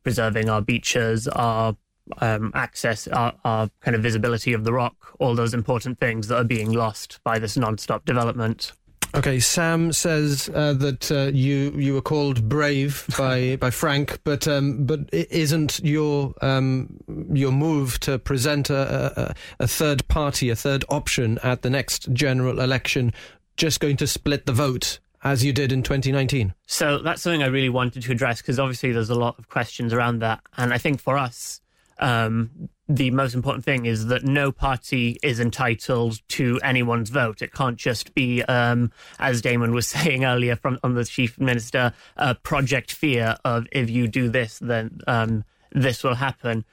preserving 0.03 0.49
our 0.49 0.61
beaches, 0.61 1.27
our 1.27 1.75
um, 2.19 2.51
access, 2.53 3.07
our, 3.07 3.33
our, 3.43 3.69
kind 3.81 3.95
of 3.95 4.03
visibility 4.03 4.53
of 4.53 4.63
the 4.63 4.73
rock, 4.73 4.95
all 5.19 5.35
those 5.35 5.53
important 5.53 5.99
things 5.99 6.27
that 6.27 6.37
are 6.37 6.43
being 6.43 6.71
lost 6.71 7.19
by 7.23 7.39
this 7.39 7.57
non-stop 7.57 8.05
development. 8.05 8.71
Okay, 9.15 9.39
Sam 9.39 9.93
says 9.93 10.49
uh, 10.53 10.73
that 10.73 11.11
uh, 11.11 11.31
you 11.33 11.71
you 11.77 11.93
were 11.93 12.01
called 12.01 12.49
brave 12.49 13.05
by 13.17 13.55
by 13.59 13.69
Frank, 13.69 14.19
but 14.23 14.47
um, 14.47 14.85
but 14.85 15.09
isn't 15.11 15.79
your 15.79 16.33
um, 16.41 16.89
your 17.31 17.51
move 17.51 17.99
to 18.01 18.19
present 18.19 18.69
a, 18.69 19.29
a, 19.29 19.63
a 19.63 19.67
third 19.67 20.07
party, 20.07 20.49
a 20.49 20.55
third 20.55 20.83
option 20.89 21.39
at 21.41 21.61
the 21.61 21.69
next 21.69 22.11
general 22.13 22.59
election, 22.59 23.13
just 23.55 23.79
going 23.79 23.97
to 23.97 24.07
split 24.07 24.45
the 24.45 24.53
vote 24.53 24.99
as 25.23 25.43
you 25.43 25.53
did 25.53 25.71
in 25.71 25.83
2019? 25.83 26.53
So 26.65 26.99
that's 26.99 27.21
something 27.21 27.43
I 27.43 27.47
really 27.47 27.69
wanted 27.69 28.03
to 28.03 28.11
address 28.11 28.41
because 28.41 28.59
obviously 28.59 28.91
there's 28.91 29.09
a 29.09 29.15
lot 29.15 29.39
of 29.39 29.47
questions 29.47 29.93
around 29.93 30.19
that, 30.19 30.41
and 30.57 30.73
I 30.73 30.77
think 30.77 30.99
for 30.99 31.17
us 31.17 31.61
um, 31.99 32.69
the 32.89 33.11
most 33.11 33.33
important 33.33 33.65
thing 33.65 33.85
is 33.85 34.07
that 34.07 34.23
no 34.23 34.51
party 34.51 35.17
is 35.21 35.39
entitled 35.39 36.21
to 36.29 36.59
anyone's 36.63 37.09
vote. 37.09 37.41
It 37.41 37.53
can't 37.53 37.77
just 37.77 38.13
be, 38.13 38.43
um, 38.43 38.91
as 39.19 39.41
Damon 39.41 39.73
was 39.73 39.87
saying 39.95 40.23
earlier 40.23 40.55
from 40.55 40.79
on 40.83 40.93
the 40.93 41.05
chief 41.05 41.39
minister, 41.39 41.93
a 42.15 42.35
project 42.35 42.91
fear 42.91 43.37
of 43.43 43.67
if 43.71 43.89
you 43.89 44.07
do 44.07 44.29
this, 44.29 44.59
then 44.59 44.99
um, 45.07 45.43
this 45.71 46.03
will 46.03 46.15
happen. 46.15 46.63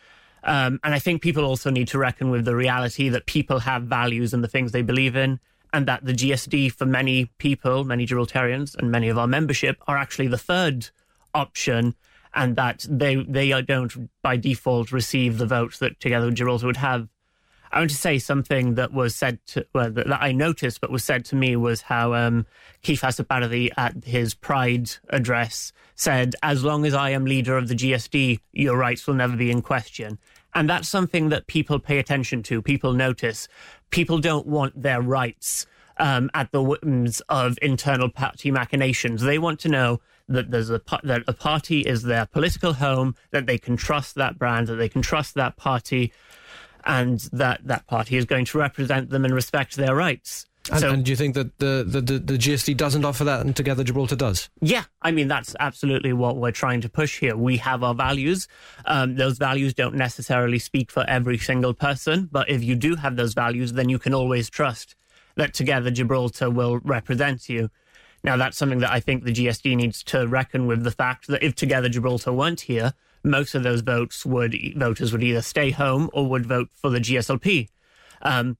Um, 0.44 0.78
and 0.84 0.94
I 0.94 0.98
think 0.98 1.22
people 1.22 1.44
also 1.44 1.70
need 1.70 1.88
to 1.88 1.98
reckon 1.98 2.30
with 2.30 2.44
the 2.44 2.54
reality 2.54 3.08
that 3.08 3.26
people 3.26 3.60
have 3.60 3.84
values 3.84 4.34
and 4.34 4.44
the 4.44 4.48
things 4.48 4.72
they 4.72 4.82
believe 4.82 5.16
in, 5.16 5.40
and 5.72 5.86
that 5.86 6.04
the 6.04 6.12
GSD 6.12 6.70
for 6.70 6.86
many 6.86 7.26
people, 7.38 7.82
many 7.82 8.06
Gibraltarians, 8.06 8.76
and 8.76 8.90
many 8.90 9.08
of 9.08 9.18
our 9.18 9.26
membership 9.26 9.82
are 9.88 9.96
actually 9.96 10.28
the 10.28 10.38
third 10.38 10.90
option 11.34 11.96
and 12.34 12.56
that 12.56 12.86
they 12.88 13.16
they 13.16 13.62
don't 13.62 14.10
by 14.22 14.36
default 14.36 14.92
receive 14.92 15.38
the 15.38 15.46
vote 15.46 15.78
that 15.78 16.00
Together 16.00 16.26
with 16.26 16.34
Gibraltar 16.34 16.66
would 16.66 16.76
have. 16.78 17.08
I 17.72 17.78
want 17.78 17.90
to 17.90 17.96
say 17.96 18.18
something 18.20 18.74
that 18.74 18.92
was 18.92 19.16
said 19.16 19.40
to, 19.46 19.66
well, 19.74 19.90
that, 19.90 20.06
that, 20.06 20.22
I 20.22 20.30
noticed, 20.30 20.80
but 20.80 20.92
was 20.92 21.02
said 21.02 21.24
to 21.26 21.36
me 21.36 21.56
was 21.56 21.82
how 21.82 22.14
um, 22.14 22.46
Keith 22.82 23.00
Azzopardi 23.00 23.70
at 23.76 24.04
his 24.04 24.32
Pride 24.32 24.92
address 25.08 25.72
said, 25.96 26.34
"As 26.42 26.62
long 26.62 26.86
as 26.86 26.94
I 26.94 27.10
am 27.10 27.24
leader 27.24 27.56
of 27.56 27.68
the 27.68 27.74
GSD, 27.74 28.40
your 28.52 28.76
rights 28.76 29.06
will 29.06 29.14
never 29.14 29.36
be 29.36 29.50
in 29.50 29.62
question." 29.62 30.18
And 30.54 30.68
that's 30.70 30.88
something 30.88 31.30
that 31.30 31.48
people 31.48 31.80
pay 31.80 31.98
attention 31.98 32.42
to. 32.44 32.62
People 32.62 32.92
notice. 32.92 33.48
People 33.90 34.18
don't 34.18 34.46
want 34.46 34.80
their 34.80 35.02
rights 35.02 35.66
um, 35.98 36.30
at 36.32 36.52
the 36.52 36.62
whims 36.62 37.20
of 37.28 37.58
internal 37.60 38.08
party 38.08 38.50
machinations. 38.50 39.22
They 39.22 39.38
want 39.38 39.60
to 39.60 39.68
know 39.68 40.00
that 40.28 40.50
there's 40.50 40.70
a 40.70 40.80
that 41.02 41.22
a 41.26 41.32
party 41.32 41.80
is 41.80 42.02
their 42.02 42.26
political 42.26 42.74
home, 42.74 43.14
that 43.30 43.46
they 43.46 43.58
can 43.58 43.76
trust 43.76 44.14
that 44.14 44.38
brand, 44.38 44.68
that 44.68 44.76
they 44.76 44.88
can 44.88 45.02
trust 45.02 45.34
that 45.34 45.56
party, 45.56 46.12
and 46.84 47.20
that 47.32 47.66
that 47.66 47.86
party 47.86 48.16
is 48.16 48.24
going 48.24 48.44
to 48.46 48.58
represent 48.58 49.10
them 49.10 49.24
and 49.24 49.34
respect 49.34 49.76
their 49.76 49.94
rights. 49.94 50.46
And, 50.70 50.80
so, 50.80 50.90
and 50.90 51.04
do 51.04 51.10
you 51.10 51.16
think 51.16 51.34
that 51.34 51.58
the, 51.58 51.84
the, 51.86 52.00
the, 52.00 52.18
the, 52.18 52.38
GSD 52.38 52.74
doesn't 52.74 53.04
offer 53.04 53.22
that 53.24 53.44
and 53.44 53.54
Together 53.54 53.84
Gibraltar 53.84 54.16
does? 54.16 54.48
Yeah, 54.62 54.84
I 55.02 55.10
mean, 55.10 55.28
that's 55.28 55.54
absolutely 55.60 56.14
what 56.14 56.36
we're 56.36 56.52
trying 56.52 56.80
to 56.80 56.88
push 56.88 57.18
here. 57.18 57.36
We 57.36 57.58
have 57.58 57.82
our 57.82 57.94
values. 57.94 58.48
Um, 58.86 59.16
those 59.16 59.36
values 59.36 59.74
don't 59.74 59.94
necessarily 59.94 60.58
speak 60.58 60.90
for 60.90 61.04
every 61.06 61.36
single 61.36 61.74
person, 61.74 62.30
but 62.32 62.48
if 62.48 62.64
you 62.64 62.76
do 62.76 62.96
have 62.96 63.16
those 63.16 63.34
values, 63.34 63.74
then 63.74 63.90
you 63.90 63.98
can 63.98 64.14
always 64.14 64.48
trust 64.48 64.96
that 65.36 65.52
Together 65.52 65.90
Gibraltar 65.90 66.48
will 66.48 66.78
represent 66.78 67.48
you. 67.50 67.68
Now, 68.24 68.38
that's 68.38 68.56
something 68.56 68.78
that 68.78 68.90
I 68.90 69.00
think 69.00 69.22
the 69.22 69.32
GSD 69.32 69.76
needs 69.76 70.02
to 70.04 70.26
reckon 70.26 70.66
with 70.66 70.82
the 70.82 70.90
fact 70.90 71.26
that 71.26 71.44
if 71.44 71.54
Together 71.54 71.90
Gibraltar 71.90 72.32
weren't 72.32 72.62
here, 72.62 72.94
most 73.22 73.54
of 73.54 73.62
those 73.62 73.82
votes 73.82 74.24
would 74.24 74.56
voters 74.76 75.12
would 75.12 75.22
either 75.22 75.42
stay 75.42 75.70
home 75.70 76.10
or 76.12 76.26
would 76.28 76.46
vote 76.46 76.70
for 76.74 76.88
the 76.88 76.98
GSLP. 76.98 77.68
Um, 78.22 78.56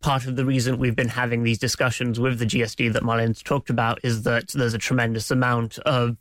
part 0.00 0.26
of 0.26 0.36
the 0.36 0.44
reason 0.44 0.78
we've 0.78 0.94
been 0.94 1.08
having 1.08 1.42
these 1.42 1.58
discussions 1.58 2.20
with 2.20 2.38
the 2.38 2.46
GSD 2.46 2.92
that 2.92 3.02
Marlene's 3.02 3.42
talked 3.42 3.70
about 3.70 3.98
is 4.04 4.22
that 4.22 4.48
there's 4.50 4.74
a 4.74 4.78
tremendous 4.78 5.32
amount 5.32 5.78
of 5.80 6.16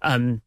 um, 0.00 0.40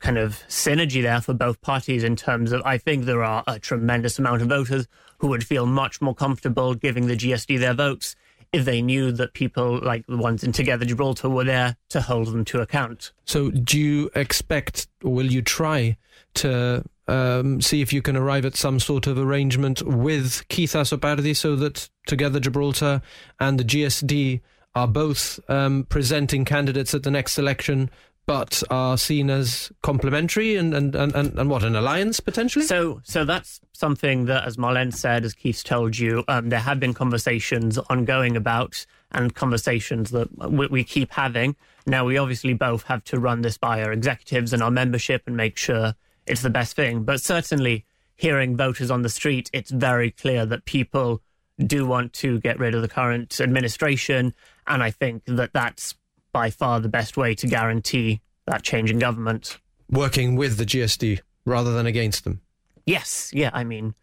kind 0.00 0.18
of 0.18 0.42
synergy 0.48 1.00
there 1.00 1.22
for 1.22 1.32
both 1.32 1.62
parties 1.62 2.04
in 2.04 2.16
terms 2.16 2.52
of 2.52 2.60
I 2.66 2.76
think 2.76 3.06
there 3.06 3.24
are 3.24 3.42
a 3.46 3.58
tremendous 3.58 4.18
amount 4.18 4.42
of 4.42 4.48
voters 4.48 4.86
who 5.18 5.28
would 5.28 5.46
feel 5.46 5.64
much 5.64 6.02
more 6.02 6.14
comfortable 6.14 6.74
giving 6.74 7.06
the 7.06 7.16
GSD 7.16 7.58
their 7.58 7.74
votes 7.74 8.16
if 8.52 8.64
they 8.64 8.82
knew 8.82 9.12
that 9.12 9.32
people 9.32 9.80
like 9.82 10.06
the 10.06 10.16
ones 10.16 10.44
in 10.44 10.52
Together 10.52 10.84
Gibraltar 10.84 11.28
were 11.28 11.44
there 11.44 11.76
to 11.88 12.00
hold 12.00 12.28
them 12.28 12.44
to 12.46 12.60
account. 12.60 13.12
So, 13.24 13.50
do 13.50 13.78
you 13.80 14.10
expect, 14.14 14.88
or 15.02 15.12
will 15.12 15.30
you 15.30 15.42
try 15.42 15.96
to 16.34 16.84
um, 17.08 17.60
see 17.60 17.80
if 17.80 17.92
you 17.92 18.02
can 18.02 18.16
arrive 18.16 18.44
at 18.44 18.56
some 18.56 18.78
sort 18.78 19.06
of 19.06 19.18
arrangement 19.18 19.82
with 19.82 20.46
Keith 20.48 20.72
Azzopardi 20.72 21.36
so 21.36 21.56
that 21.56 21.88
Together 22.06 22.40
Gibraltar 22.40 23.02
and 23.40 23.58
the 23.58 23.64
GSD 23.64 24.40
are 24.74 24.88
both 24.88 25.38
um, 25.48 25.84
presenting 25.88 26.44
candidates 26.44 26.94
at 26.94 27.02
the 27.02 27.10
next 27.10 27.38
election 27.38 27.90
but 28.26 28.62
are 28.70 28.96
seen 28.96 29.30
as 29.30 29.72
complementary 29.82 30.56
and, 30.56 30.74
and, 30.74 30.94
and, 30.94 31.14
and, 31.14 31.50
what, 31.50 31.64
an 31.64 31.74
alliance 31.74 32.20
potentially? 32.20 32.64
So, 32.64 33.00
so 33.04 33.24
that's 33.24 33.60
something 33.72 34.26
that, 34.26 34.44
as 34.44 34.56
Marlene 34.56 34.94
said, 34.94 35.24
as 35.24 35.34
Keith's 35.34 35.62
told 35.62 35.98
you, 35.98 36.24
um, 36.28 36.48
there 36.48 36.60
have 36.60 36.78
been 36.78 36.94
conversations 36.94 37.78
ongoing 37.78 38.36
about 38.36 38.86
and 39.10 39.34
conversations 39.34 40.10
that 40.10 40.28
we, 40.50 40.66
we 40.68 40.84
keep 40.84 41.12
having. 41.12 41.56
Now, 41.86 42.04
we 42.04 42.16
obviously 42.16 42.54
both 42.54 42.84
have 42.84 43.02
to 43.04 43.18
run 43.18 43.42
this 43.42 43.58
by 43.58 43.82
our 43.82 43.92
executives 43.92 44.52
and 44.52 44.62
our 44.62 44.70
membership 44.70 45.22
and 45.26 45.36
make 45.36 45.56
sure 45.56 45.94
it's 46.26 46.42
the 46.42 46.50
best 46.50 46.76
thing. 46.76 47.02
But 47.02 47.20
certainly, 47.20 47.84
hearing 48.16 48.56
voters 48.56 48.90
on 48.90 49.02
the 49.02 49.08
street, 49.08 49.50
it's 49.52 49.70
very 49.70 50.12
clear 50.12 50.46
that 50.46 50.64
people 50.64 51.22
do 51.66 51.86
want 51.86 52.12
to 52.12 52.38
get 52.40 52.58
rid 52.58 52.74
of 52.74 52.82
the 52.82 52.88
current 52.88 53.40
administration. 53.40 54.32
And 54.66 54.82
I 54.82 54.90
think 54.90 55.24
that 55.26 55.52
that's 55.52 55.94
by 56.32 56.50
far 56.50 56.80
the 56.80 56.88
best 56.88 57.16
way 57.16 57.34
to 57.34 57.46
guarantee 57.46 58.20
that 58.46 58.62
change 58.62 58.90
in 58.90 58.98
government. 58.98 59.58
Working 59.90 60.36
with 60.36 60.56
the 60.56 60.64
GSD 60.64 61.20
rather 61.44 61.72
than 61.72 61.86
against 61.86 62.24
them. 62.24 62.40
Yes, 62.86 63.30
yeah, 63.32 63.50
I 63.52 63.64
mean, 63.64 63.94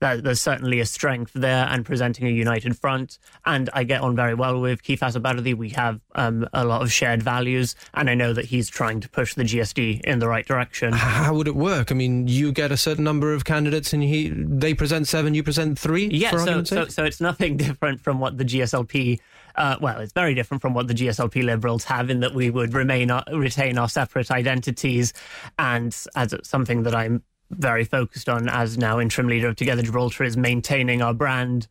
there's 0.00 0.40
certainly 0.40 0.80
a 0.80 0.86
strength 0.86 1.32
there 1.34 1.66
and 1.70 1.84
presenting 1.84 2.26
a 2.26 2.30
united 2.30 2.76
front. 2.78 3.18
And 3.46 3.70
I 3.72 3.84
get 3.84 4.00
on 4.00 4.14
very 4.14 4.34
well 4.34 4.60
with 4.60 4.82
Keith 4.82 5.00
Azzopardi. 5.00 5.56
We 5.56 5.70
have 5.70 6.00
um, 6.14 6.46
a 6.52 6.64
lot 6.64 6.82
of 6.82 6.92
shared 6.92 7.22
values, 7.22 7.74
and 7.94 8.10
I 8.10 8.14
know 8.14 8.32
that 8.32 8.46
he's 8.46 8.68
trying 8.68 9.00
to 9.00 9.08
push 9.08 9.34
the 9.34 9.44
GSD 9.44 10.02
in 10.02 10.18
the 10.18 10.28
right 10.28 10.46
direction. 10.46 10.92
How 10.92 11.34
would 11.34 11.48
it 11.48 11.56
work? 11.56 11.90
I 11.90 11.94
mean, 11.94 12.28
you 12.28 12.52
get 12.52 12.70
a 12.72 12.76
certain 12.76 13.04
number 13.04 13.32
of 13.32 13.44
candidates, 13.44 13.92
and 13.92 14.02
he 14.02 14.30
they 14.30 14.74
present 14.74 15.08
seven, 15.08 15.34
you 15.34 15.42
present 15.42 15.78
three. 15.78 16.06
Yeah, 16.08 16.32
so, 16.32 16.64
so 16.64 16.86
so 16.86 17.04
it's 17.04 17.20
nothing 17.20 17.56
different 17.64 18.00
from 18.00 18.20
what 18.20 18.38
the 18.38 18.44
GSLP. 18.44 19.20
Uh, 19.56 19.76
well, 19.80 20.00
it's 20.00 20.12
very 20.12 20.34
different 20.34 20.60
from 20.60 20.74
what 20.74 20.88
the 20.88 20.94
GSLP 20.94 21.44
Liberals 21.44 21.84
have 21.84 22.10
in 22.10 22.20
that 22.20 22.34
we 22.34 22.50
would 22.50 22.74
remain 22.74 23.10
our, 23.10 23.22
retain 23.32 23.78
our 23.78 23.88
separate 23.88 24.30
identities, 24.30 25.12
and 25.58 25.96
as 26.16 26.34
something 26.42 26.82
that 26.82 26.94
I'm 26.94 27.22
very 27.50 27.84
focused 27.84 28.28
on 28.28 28.48
as 28.48 28.76
now 28.78 28.98
interim 28.98 29.28
leader 29.28 29.48
of 29.48 29.56
Together 29.56 29.82
Gibraltar 29.82 30.24
is 30.24 30.36
maintaining 30.36 31.02
our 31.02 31.14
brand, 31.14 31.68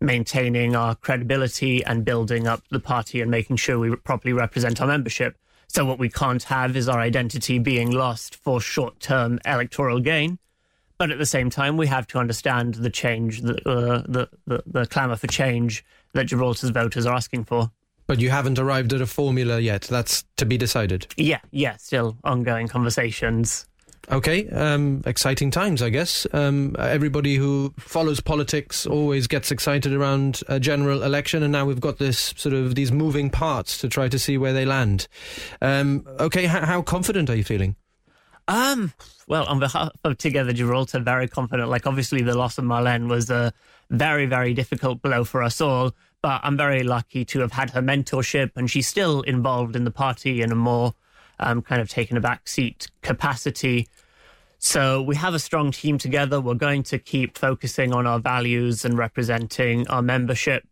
maintaining 0.00 0.74
our 0.74 0.94
credibility, 0.94 1.84
and 1.84 2.04
building 2.04 2.46
up 2.46 2.62
the 2.70 2.80
party 2.80 3.20
and 3.20 3.30
making 3.30 3.56
sure 3.56 3.78
we 3.78 3.94
properly 3.96 4.32
represent 4.32 4.80
our 4.80 4.88
membership. 4.88 5.36
So, 5.68 5.84
what 5.84 6.00
we 6.00 6.08
can't 6.08 6.42
have 6.44 6.76
is 6.76 6.88
our 6.88 6.98
identity 6.98 7.60
being 7.60 7.92
lost 7.92 8.34
for 8.34 8.60
short 8.60 8.98
term 8.98 9.38
electoral 9.44 10.00
gain. 10.00 10.38
But 10.98 11.10
at 11.10 11.18
the 11.18 11.26
same 11.26 11.48
time, 11.48 11.76
we 11.76 11.86
have 11.86 12.06
to 12.08 12.18
understand 12.18 12.74
the 12.74 12.90
change, 12.90 13.40
the, 13.40 13.54
uh, 13.66 14.02
the, 14.06 14.28
the, 14.46 14.62
the 14.66 14.86
clamour 14.86 15.16
for 15.16 15.28
change 15.28 15.82
that 16.12 16.26
Gibraltar's 16.26 16.70
voters 16.70 17.06
are 17.06 17.14
asking 17.14 17.44
for. 17.44 17.70
But 18.06 18.18
you 18.20 18.30
haven't 18.30 18.58
arrived 18.58 18.92
at 18.92 19.00
a 19.00 19.06
formula 19.06 19.60
yet. 19.60 19.82
That's 19.82 20.24
to 20.36 20.44
be 20.44 20.58
decided. 20.58 21.06
Yeah, 21.16 21.38
yeah, 21.52 21.76
still 21.76 22.16
ongoing 22.24 22.66
conversations. 22.66 23.66
Okay, 24.10 24.48
um, 24.48 25.02
exciting 25.06 25.52
times, 25.52 25.82
I 25.82 25.90
guess. 25.90 26.26
Um, 26.32 26.74
everybody 26.78 27.36
who 27.36 27.72
follows 27.78 28.18
politics 28.18 28.84
always 28.86 29.28
gets 29.28 29.52
excited 29.52 29.92
around 29.92 30.40
a 30.48 30.58
general 30.58 31.04
election, 31.04 31.44
and 31.44 31.52
now 31.52 31.64
we've 31.64 31.80
got 31.80 31.98
this 31.98 32.34
sort 32.36 32.54
of 32.54 32.74
these 32.74 32.90
moving 32.90 33.30
parts 33.30 33.78
to 33.78 33.88
try 33.88 34.08
to 34.08 34.18
see 34.18 34.36
where 34.36 34.52
they 34.52 34.64
land. 34.64 35.06
Um, 35.62 36.04
okay, 36.18 36.44
h- 36.44 36.64
how 36.64 36.82
confident 36.82 37.30
are 37.30 37.36
you 37.36 37.44
feeling? 37.44 37.76
Um, 38.50 38.92
well, 39.28 39.44
on 39.44 39.60
behalf 39.60 39.92
of 40.02 40.18
Together 40.18 40.52
Gibraltar, 40.52 40.98
very 40.98 41.28
confident. 41.28 41.68
Like, 41.68 41.86
obviously, 41.86 42.20
the 42.20 42.36
loss 42.36 42.58
of 42.58 42.64
Marlene 42.64 43.08
was 43.08 43.30
a 43.30 43.52
very, 43.90 44.26
very 44.26 44.54
difficult 44.54 45.00
blow 45.00 45.22
for 45.22 45.40
us 45.40 45.60
all. 45.60 45.94
But 46.20 46.40
I'm 46.42 46.56
very 46.56 46.82
lucky 46.82 47.24
to 47.26 47.40
have 47.40 47.52
had 47.52 47.70
her 47.70 47.80
mentorship, 47.80 48.50
and 48.56 48.68
she's 48.68 48.88
still 48.88 49.22
involved 49.22 49.76
in 49.76 49.84
the 49.84 49.92
party 49.92 50.42
in 50.42 50.50
a 50.50 50.56
more 50.56 50.94
um, 51.38 51.62
kind 51.62 51.80
of 51.80 51.88
taken 51.88 52.16
a 52.16 52.20
back 52.20 52.48
seat 52.48 52.88
capacity. 53.02 53.88
So 54.58 55.00
we 55.00 55.14
have 55.14 55.32
a 55.32 55.38
strong 55.38 55.70
team 55.70 55.96
together. 55.96 56.40
We're 56.40 56.54
going 56.54 56.82
to 56.84 56.98
keep 56.98 57.38
focusing 57.38 57.94
on 57.94 58.04
our 58.04 58.18
values 58.18 58.84
and 58.84 58.98
representing 58.98 59.86
our 59.86 60.02
membership. 60.02 60.66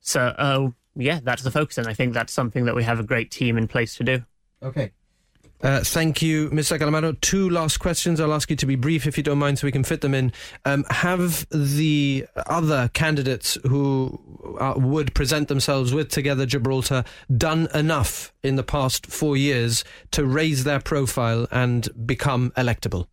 So, 0.00 0.20
uh, 0.36 0.70
yeah, 0.96 1.20
that's 1.22 1.44
the 1.44 1.52
focus. 1.52 1.78
And 1.78 1.86
I 1.86 1.94
think 1.94 2.12
that's 2.12 2.32
something 2.32 2.64
that 2.64 2.74
we 2.74 2.82
have 2.82 2.98
a 2.98 3.04
great 3.04 3.30
team 3.30 3.56
in 3.56 3.68
place 3.68 3.94
to 3.98 4.04
do. 4.04 4.24
Okay. 4.64 4.90
Uh, 5.60 5.80
thank 5.80 6.22
you, 6.22 6.48
Mr. 6.50 6.78
Calamaro. 6.78 7.20
Two 7.20 7.50
last 7.50 7.78
questions. 7.78 8.20
I'll 8.20 8.32
ask 8.32 8.48
you 8.48 8.56
to 8.56 8.66
be 8.66 8.76
brief 8.76 9.06
if 9.06 9.16
you 9.16 9.24
don't 9.24 9.38
mind 9.38 9.58
so 9.58 9.66
we 9.66 9.72
can 9.72 9.82
fit 9.82 10.02
them 10.02 10.14
in. 10.14 10.32
Um, 10.64 10.84
have 10.88 11.48
the 11.50 12.26
other 12.46 12.90
candidates 12.94 13.58
who 13.66 14.56
uh, 14.60 14.74
would 14.76 15.14
present 15.14 15.48
themselves 15.48 15.92
with 15.92 16.10
Together 16.10 16.46
Gibraltar 16.46 17.04
done 17.36 17.66
enough 17.74 18.32
in 18.44 18.54
the 18.54 18.62
past 18.62 19.06
four 19.06 19.36
years 19.36 19.82
to 20.12 20.24
raise 20.24 20.62
their 20.62 20.78
profile 20.78 21.48
and 21.50 21.88
become 22.06 22.52
electable? 22.52 23.08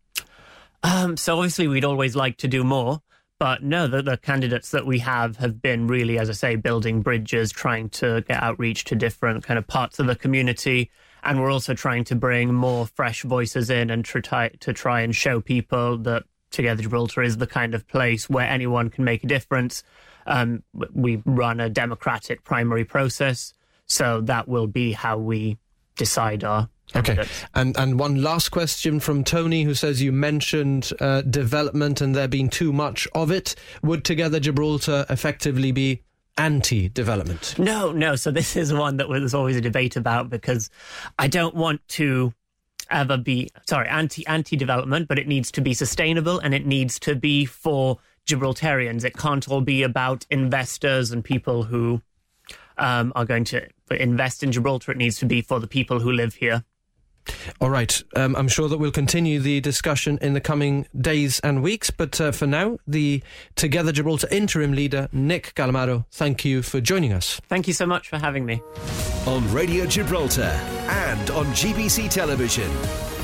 Um, 0.83 1.17
so 1.17 1.37
obviously 1.37 1.67
we'd 1.67 1.85
always 1.85 2.15
like 2.15 2.37
to 2.37 2.47
do 2.47 2.63
more. 2.63 3.01
But 3.39 3.63
no, 3.63 3.87
the, 3.87 4.01
the 4.01 4.17
candidates 4.17 4.69
that 4.71 4.85
we 4.85 4.99
have 4.99 5.37
have 5.37 5.61
been 5.61 5.87
really, 5.87 6.17
as 6.19 6.29
I 6.29 6.33
say, 6.33 6.55
building 6.55 7.01
bridges, 7.01 7.51
trying 7.51 7.89
to 7.89 8.21
get 8.21 8.41
outreach 8.41 8.85
to 8.85 8.95
different 8.95 9.43
kind 9.43 9.57
of 9.57 9.67
parts 9.67 9.99
of 9.99 10.05
the 10.05 10.15
community 10.15 10.89
and 11.25 11.41
we're 11.41 11.51
also 11.51 11.73
trying 11.73 12.03
to 12.05 12.15
bring 12.15 12.53
more 12.53 12.85
fresh 12.85 13.23
voices 13.23 13.69
in 13.69 13.89
and 13.89 14.05
try 14.05 14.49
to 14.59 14.73
try 14.73 15.01
and 15.01 15.15
show 15.15 15.41
people 15.41 15.97
that 15.99 16.23
Together 16.51 16.83
Gibraltar 16.83 17.21
is 17.21 17.35
the 17.37 17.47
kind 17.47 17.75
of 17.75 17.85
place 17.87 18.29
where 18.29 18.47
anyone 18.47 18.89
can 18.89 19.03
make 19.03 19.23
a 19.25 19.27
difference. 19.27 19.83
Um, 20.25 20.63
we 20.93 21.21
run 21.25 21.59
a 21.59 21.69
democratic 21.69 22.45
primary 22.45 22.85
process, 22.85 23.53
so 23.87 24.21
that 24.21 24.47
will 24.47 24.67
be 24.67 24.93
how 24.93 25.17
we 25.17 25.57
decide 25.97 26.43
our 26.43 26.69
Okay, 26.95 27.25
and 27.55 27.75
and 27.77 27.99
one 27.99 28.21
last 28.21 28.49
question 28.49 28.99
from 28.99 29.23
Tony, 29.23 29.63
who 29.63 29.73
says 29.73 30.01
you 30.01 30.11
mentioned 30.11 30.91
uh, 30.99 31.21
development 31.21 31.99
and 31.99 32.15
there 32.15 32.27
being 32.27 32.47
too 32.47 32.71
much 32.71 33.07
of 33.15 33.31
it. 33.31 33.55
Would 33.81 34.05
Together 34.05 34.39
Gibraltar 34.39 35.05
effectively 35.09 35.71
be 35.71 36.03
anti-development? 36.37 37.57
No, 37.57 37.91
no. 37.91 38.15
So 38.15 38.31
this 38.31 38.55
is 38.55 38.73
one 38.73 38.97
that 38.97 39.07
there's 39.09 39.33
always 39.33 39.55
a 39.55 39.61
debate 39.61 39.95
about 39.95 40.29
because 40.29 40.69
I 41.17 41.27
don't 41.27 41.55
want 41.55 41.87
to 41.89 42.33
ever 42.91 43.17
be 43.17 43.49
sorry 43.67 43.87
anti 43.87 44.25
anti 44.27 44.55
development, 44.55 45.07
but 45.07 45.19
it 45.19 45.27
needs 45.27 45.51
to 45.51 45.61
be 45.61 45.73
sustainable 45.73 46.39
and 46.39 46.53
it 46.53 46.65
needs 46.65 46.99
to 46.99 47.15
be 47.15 47.45
for 47.45 47.99
Gibraltarians. 48.25 49.03
It 49.03 49.17
can't 49.17 49.47
all 49.47 49.61
be 49.61 49.83
about 49.83 50.25
investors 50.29 51.11
and 51.11 51.23
people 51.23 51.63
who 51.63 52.01
um, 52.77 53.13
are 53.15 53.25
going 53.25 53.45
to 53.45 53.67
invest 53.91 54.43
in 54.43 54.51
Gibraltar. 54.51 54.91
It 54.91 54.97
needs 54.97 55.19
to 55.19 55.25
be 55.25 55.41
for 55.41 55.59
the 55.59 55.67
people 55.67 55.99
who 55.99 56.11
live 56.11 56.35
here. 56.35 56.63
All 57.61 57.69
right. 57.69 58.01
Um, 58.15 58.35
I'm 58.35 58.47
sure 58.47 58.67
that 58.67 58.77
we'll 58.77 58.91
continue 58.91 59.39
the 59.39 59.61
discussion 59.61 60.17
in 60.21 60.33
the 60.33 60.41
coming 60.41 60.87
days 60.99 61.39
and 61.41 61.63
weeks. 61.63 61.89
But 61.89 62.19
uh, 62.19 62.31
for 62.31 62.47
now, 62.47 62.77
the 62.87 63.23
Together 63.55 63.91
Gibraltar 63.91 64.27
interim 64.31 64.73
leader, 64.73 65.07
Nick 65.11 65.53
Calamaro, 65.55 66.05
thank 66.11 66.45
you 66.45 66.61
for 66.61 66.81
joining 66.81 67.13
us. 67.13 67.41
Thank 67.47 67.67
you 67.67 67.73
so 67.73 67.85
much 67.85 68.09
for 68.09 68.17
having 68.17 68.45
me. 68.45 68.61
On 69.25 69.51
Radio 69.51 69.85
Gibraltar 69.85 70.43
and 70.43 71.29
on 71.31 71.45
GBC 71.47 72.09
Television, 72.09 72.69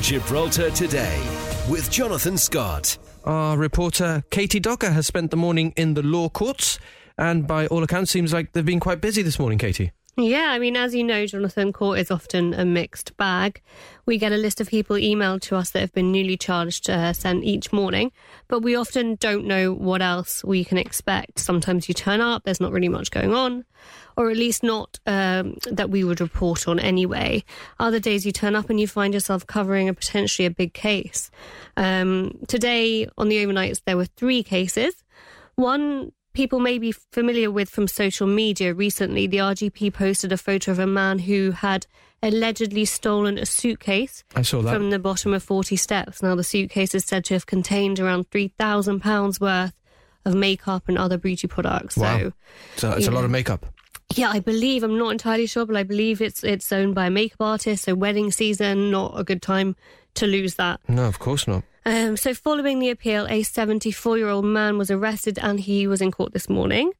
Gibraltar 0.01 0.71
Today 0.71 1.21
with 1.69 1.91
Jonathan 1.91 2.37
Scott. 2.37 2.97
Our 3.23 3.57
reporter, 3.57 4.23
Katie 4.31 4.59
Docker, 4.59 4.91
has 4.91 5.05
spent 5.05 5.29
the 5.31 5.37
morning 5.37 5.73
in 5.75 5.93
the 5.93 6.01
law 6.01 6.29
courts. 6.29 6.79
And 7.17 7.45
by 7.45 7.67
all 7.67 7.83
accounts, 7.83 8.09
seems 8.09 8.33
like 8.33 8.53
they've 8.53 8.65
been 8.65 8.79
quite 8.79 8.99
busy 8.99 9.21
this 9.21 9.37
morning, 9.37 9.59
Katie. 9.59 9.91
Yeah, 10.23 10.51
I 10.51 10.59
mean, 10.59 10.77
as 10.77 10.93
you 10.93 11.03
know, 11.03 11.25
Jonathan, 11.25 11.73
court 11.73 11.99
is 11.99 12.11
often 12.11 12.53
a 12.53 12.65
mixed 12.65 13.15
bag. 13.17 13.61
We 14.05 14.17
get 14.17 14.31
a 14.31 14.37
list 14.37 14.61
of 14.61 14.69
people 14.69 14.95
emailed 14.95 15.41
to 15.41 15.55
us 15.55 15.71
that 15.71 15.79
have 15.79 15.93
been 15.93 16.11
newly 16.11 16.37
charged 16.37 16.89
uh, 16.89 17.13
sent 17.13 17.43
each 17.43 17.73
morning, 17.73 18.11
but 18.47 18.59
we 18.59 18.75
often 18.75 19.15
don't 19.15 19.45
know 19.45 19.73
what 19.73 20.01
else 20.01 20.43
we 20.43 20.63
can 20.63 20.77
expect. 20.77 21.39
Sometimes 21.39 21.87
you 21.87 21.93
turn 21.93 22.21
up, 22.21 22.43
there's 22.43 22.61
not 22.61 22.71
really 22.71 22.89
much 22.89 23.09
going 23.09 23.33
on, 23.33 23.65
or 24.17 24.29
at 24.29 24.37
least 24.37 24.63
not 24.63 24.99
um, 25.07 25.57
that 25.71 25.89
we 25.89 26.03
would 26.03 26.21
report 26.21 26.67
on 26.67 26.79
anyway. 26.79 27.43
Other 27.79 27.99
days 27.99 28.25
you 28.25 28.31
turn 28.31 28.55
up 28.55 28.69
and 28.69 28.79
you 28.79 28.87
find 28.87 29.13
yourself 29.13 29.47
covering 29.47 29.89
a 29.89 29.93
potentially 29.93 30.45
a 30.45 30.51
big 30.51 30.73
case. 30.73 31.31
Um, 31.77 32.37
today 32.47 33.07
on 33.17 33.29
the 33.29 33.43
overnights, 33.43 33.81
there 33.85 33.97
were 33.97 34.05
three 34.05 34.43
cases. 34.43 34.93
One 35.55 36.11
people 36.33 36.59
may 36.59 36.77
be 36.77 36.91
familiar 36.91 37.51
with 37.51 37.69
from 37.69 37.87
social 37.87 38.27
media 38.27 38.73
recently, 38.73 39.27
the 39.27 39.37
RGP 39.37 39.93
posted 39.93 40.31
a 40.31 40.37
photo 40.37 40.71
of 40.71 40.79
a 40.79 40.87
man 40.87 41.19
who 41.19 41.51
had 41.51 41.87
allegedly 42.23 42.85
stolen 42.85 43.37
a 43.37 43.45
suitcase 43.45 44.23
I 44.35 44.43
saw 44.43 44.61
that. 44.61 44.73
from 44.73 44.91
the 44.91 44.99
bottom 44.99 45.33
of 45.33 45.41
40 45.43 45.75
steps. 45.75 46.21
Now, 46.21 46.35
the 46.35 46.43
suitcase 46.43 46.93
is 46.93 47.03
said 47.05 47.25
to 47.25 47.33
have 47.33 47.47
contained 47.47 47.99
around 47.99 48.29
£3,000 48.29 49.39
worth 49.41 49.73
of 50.25 50.35
makeup 50.35 50.87
and 50.87 50.97
other 50.99 51.17
beauty 51.17 51.47
products. 51.47 51.97
Wow. 51.97 52.19
So, 52.19 52.33
So 52.75 52.91
it's 52.91 53.07
a 53.07 53.11
lot 53.11 53.23
of 53.25 53.31
makeup. 53.31 53.65
yeah, 54.15 54.29
I 54.29 54.39
believe 54.39 54.83
I'm 54.83 54.99
not 54.99 55.11
entirely 55.11 55.47
sure, 55.47 55.65
but 55.65 55.75
I 55.75 55.83
believe 55.83 56.21
it's 56.21 56.43
it's 56.43 56.71
owned 56.71 56.93
by 56.93 57.07
a 57.07 57.09
makeup 57.09 57.41
artist. 57.41 57.85
So 57.85 57.95
wedding 57.95 58.31
season, 58.31 58.91
not 58.91 59.13
a 59.19 59.23
good 59.23 59.41
time 59.41 59.75
to 60.15 60.27
lose 60.27 60.55
that. 60.55 60.79
No, 60.87 61.05
of 61.05 61.17
course 61.17 61.47
not. 61.47 61.63
Um, 61.85 62.15
so 62.15 62.33
following 62.33 62.79
the 62.79 62.89
appeal, 62.89 63.25
a 63.29 63.43
74 63.43 64.17
year 64.17 64.29
old 64.29 64.45
man 64.45 64.77
was 64.77 64.91
arrested 64.91 65.39
and 65.41 65.59
he 65.59 65.87
was 65.87 66.01
in 66.01 66.11
court 66.11 66.33
this 66.33 66.49
morning. 66.49 66.91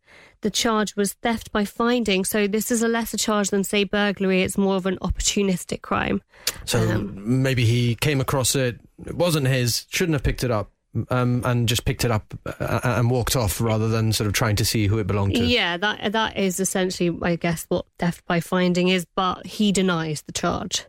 The 0.42 0.50
charge 0.50 0.96
was 0.96 1.14
theft 1.14 1.52
by 1.52 1.66
finding. 1.66 2.26
So 2.26 2.48
this 2.48 2.72
is 2.72 2.82
a 2.82 2.88
lesser 2.88 3.18
charge 3.18 3.50
than 3.50 3.64
say 3.64 3.84
burglary. 3.84 4.42
It's 4.42 4.58
more 4.58 4.76
of 4.76 4.88
an 4.88 4.98
opportunistic 4.98 5.84
crime. 5.84 6.22
So 6.66 6.80
Um, 6.80 7.44
maybe 7.44 7.64
he 7.66 7.94
came 7.96 8.20
across 8.20 8.56
it, 8.56 8.80
it 9.06 9.16
wasn't 9.16 9.48
his, 9.48 9.86
shouldn't 9.92 10.16
have 10.16 10.24
picked 10.24 10.44
it 10.44 10.50
up, 10.50 10.72
um, 11.10 11.42
and 11.46 11.68
just 11.68 11.86
picked 11.86 12.04
it 12.04 12.12
up 12.12 12.34
uh, 12.46 12.80
and 12.84 13.10
walked 13.10 13.36
off 13.36 13.62
rather 13.62 13.88
than 13.88 14.12
sort 14.14 14.28
of 14.28 14.34
trying 14.34 14.56
to 14.58 14.66
see 14.66 14.88
who 14.88 14.98
it 15.00 15.08
belonged 15.08 15.36
to. 15.36 15.44
Yeah, 15.44 15.78
that 15.78 16.12
that 16.12 16.38
is 16.38 16.60
essentially, 16.60 17.18
I 17.22 17.36
guess, 17.36 17.66
what 17.70 17.86
theft 18.00 18.26
by 18.26 18.40
finding 18.40 18.90
is. 18.90 19.06
But 19.16 19.46
he 19.46 19.72
denies 19.72 20.22
the 20.24 20.32
charge, 20.32 20.86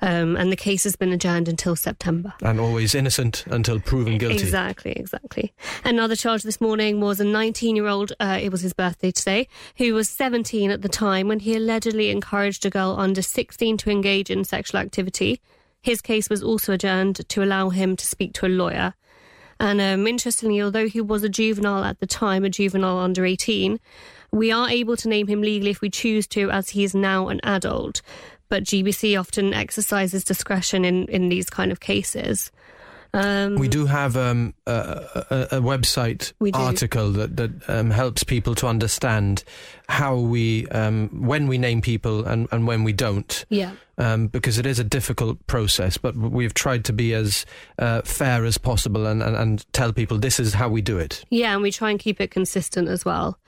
um, 0.00 0.36
and 0.36 0.52
the 0.52 0.56
case 0.56 0.84
has 0.84 0.96
been 0.96 1.12
adjourned 1.12 1.48
until 1.48 1.76
September. 1.76 2.34
And 2.42 2.60
always 2.60 2.94
innocent 2.94 3.44
until 3.46 3.80
proven 3.80 4.18
guilty. 4.18 4.42
Exactly, 4.42 4.92
exactly. 4.92 5.52
Another 5.84 6.16
charge 6.16 6.42
this 6.42 6.60
morning 6.60 7.00
was 7.00 7.20
a 7.20 7.24
19 7.24 7.76
year 7.76 7.86
old, 7.86 8.12
uh, 8.20 8.38
it 8.40 8.50
was 8.50 8.60
his 8.60 8.72
birthday 8.72 9.10
today, 9.10 9.48
who 9.76 9.94
was 9.94 10.08
17 10.08 10.70
at 10.70 10.82
the 10.82 10.88
time 10.88 11.28
when 11.28 11.40
he 11.40 11.54
allegedly 11.56 12.10
encouraged 12.10 12.66
a 12.66 12.70
girl 12.70 12.96
under 12.98 13.22
16 13.22 13.76
to 13.78 13.90
engage 13.90 14.30
in 14.30 14.44
sexual 14.44 14.80
activity. 14.80 15.40
His 15.82 16.00
case 16.00 16.28
was 16.28 16.42
also 16.42 16.72
adjourned 16.72 17.28
to 17.28 17.42
allow 17.42 17.70
him 17.70 17.96
to 17.96 18.04
speak 18.04 18.32
to 18.34 18.46
a 18.46 18.48
lawyer. 18.48 18.94
And 19.58 19.80
um, 19.80 20.06
interestingly, 20.06 20.60
although 20.60 20.88
he 20.88 21.00
was 21.00 21.22
a 21.22 21.28
juvenile 21.28 21.84
at 21.84 22.00
the 22.00 22.06
time, 22.06 22.44
a 22.44 22.50
juvenile 22.50 22.98
under 22.98 23.24
18, 23.24 23.80
we 24.32 24.52
are 24.52 24.68
able 24.68 24.96
to 24.96 25.08
name 25.08 25.28
him 25.28 25.40
legally 25.40 25.70
if 25.70 25.80
we 25.80 25.90
choose 25.90 26.26
to, 26.28 26.50
as 26.50 26.70
he 26.70 26.84
is 26.84 26.94
now 26.94 27.28
an 27.28 27.40
adult. 27.42 28.02
But 28.48 28.64
GBC 28.64 29.18
often 29.18 29.54
exercises 29.54 30.24
discretion 30.24 30.84
in, 30.84 31.06
in 31.06 31.28
these 31.28 31.50
kind 31.50 31.72
of 31.72 31.80
cases. 31.80 32.50
Um, 33.16 33.54
We 33.56 33.68
do 33.68 33.86
have 33.86 34.16
um, 34.16 34.52
a, 34.66 35.24
a, 35.30 35.56
a 35.56 35.60
website 35.60 36.34
We 36.38 36.52
article 36.52 37.10
that, 37.12 37.36
that 37.36 37.50
um, 37.68 37.90
helps 37.90 38.22
people 38.24 38.54
to 38.56 38.66
understand 38.66 39.42
how 39.88 40.16
we, 40.16 40.66
um, 40.68 41.08
when 41.26 41.46
we 41.46 41.56
name 41.56 41.80
people 41.80 42.26
and, 42.26 42.46
and 42.52 42.66
when 42.66 42.84
we 42.84 42.92
don't. 42.92 43.44
Yeah. 43.48 43.72
Um, 43.98 44.26
because 44.26 44.58
it 44.58 44.66
is 44.66 44.78
a 44.78 44.84
difficult 44.84 45.46
process, 45.46 45.96
but 45.96 46.14
we've 46.14 46.52
tried 46.52 46.84
to 46.84 46.92
be 46.92 47.14
as 47.14 47.46
uh, 47.78 48.02
fair 48.02 48.44
as 48.44 48.58
possible 48.58 49.06
and, 49.06 49.22
and, 49.22 49.34
and 49.34 49.72
tell 49.72 49.90
people 49.94 50.18
this 50.18 50.38
is 50.38 50.52
how 50.52 50.68
we 50.68 50.82
do 50.82 50.98
it. 50.98 51.24
Yeah, 51.30 51.54
and 51.54 51.62
we 51.62 51.72
try 51.72 51.90
and 51.90 51.98
keep 51.98 52.20
it 52.20 52.30
consistent 52.30 52.88
as 52.88 53.06
well. 53.06 53.38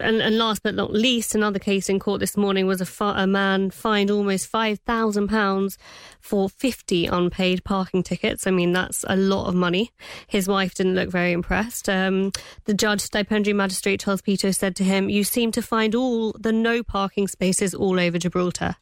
And, 0.00 0.20
and 0.20 0.36
last 0.36 0.62
but 0.62 0.74
not 0.74 0.92
least, 0.92 1.34
another 1.34 1.58
case 1.58 1.88
in 1.88 1.98
court 1.98 2.20
this 2.20 2.36
morning 2.36 2.66
was 2.66 2.80
a, 2.80 2.86
fi- 2.86 3.22
a 3.22 3.26
man 3.26 3.70
fined 3.70 4.10
almost 4.10 4.50
£5,000 4.52 5.76
for 6.20 6.48
50 6.48 7.06
unpaid 7.06 7.64
parking 7.64 8.02
tickets. 8.02 8.46
I 8.46 8.50
mean, 8.50 8.72
that's 8.72 9.04
a 9.08 9.16
lot 9.16 9.46
of 9.48 9.54
money. 9.54 9.90
His 10.26 10.46
wife 10.46 10.74
didn't 10.74 10.94
look 10.94 11.08
very 11.10 11.32
impressed. 11.32 11.88
Um, 11.88 12.32
the 12.66 12.74
judge, 12.74 13.00
stipendiary 13.00 13.54
magistrate 13.54 14.00
Charles 14.00 14.22
Pitto, 14.22 14.50
said 14.50 14.76
to 14.76 14.84
him, 14.84 15.08
You 15.08 15.24
seem 15.24 15.52
to 15.52 15.62
find 15.62 15.94
all 15.94 16.32
the 16.38 16.52
no 16.52 16.82
parking 16.82 17.26
spaces 17.26 17.74
all 17.74 17.98
over 17.98 18.18
Gibraltar. 18.18 18.76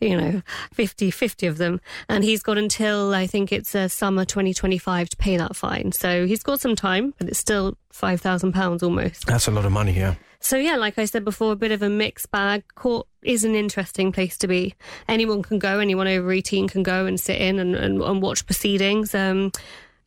You 0.00 0.16
know, 0.16 0.42
50, 0.72 1.10
50 1.10 1.46
of 1.46 1.58
them. 1.58 1.80
And 2.08 2.24
he's 2.24 2.42
got 2.42 2.58
until 2.58 3.14
I 3.14 3.26
think 3.26 3.52
it's 3.52 3.74
uh, 3.74 3.88
summer 3.88 4.24
2025 4.24 5.10
to 5.10 5.16
pay 5.16 5.36
that 5.36 5.56
fine. 5.56 5.92
So 5.92 6.26
he's 6.26 6.42
got 6.42 6.60
some 6.60 6.74
time, 6.74 7.14
but 7.18 7.28
it's 7.28 7.38
still 7.38 7.76
£5,000 7.92 8.82
almost. 8.82 9.26
That's 9.26 9.46
a 9.46 9.50
lot 9.50 9.64
of 9.64 9.72
money, 9.72 9.92
yeah. 9.92 10.14
So 10.40 10.56
yeah, 10.56 10.76
like 10.76 10.98
I 10.98 11.04
said 11.04 11.24
before, 11.24 11.52
a 11.52 11.56
bit 11.56 11.70
of 11.70 11.82
a 11.82 11.90
mixed 11.90 12.30
bag. 12.30 12.64
Court 12.74 13.06
is 13.22 13.44
an 13.44 13.54
interesting 13.54 14.10
place 14.10 14.38
to 14.38 14.48
be. 14.48 14.74
Anyone 15.06 15.42
can 15.42 15.58
go, 15.58 15.78
anyone 15.78 16.08
over 16.08 16.32
18 16.32 16.68
can 16.68 16.82
go 16.82 17.04
and 17.04 17.20
sit 17.20 17.38
in 17.40 17.58
and, 17.58 17.76
and, 17.76 18.00
and 18.00 18.22
watch 18.22 18.46
proceedings. 18.46 19.14
Um, 19.14 19.52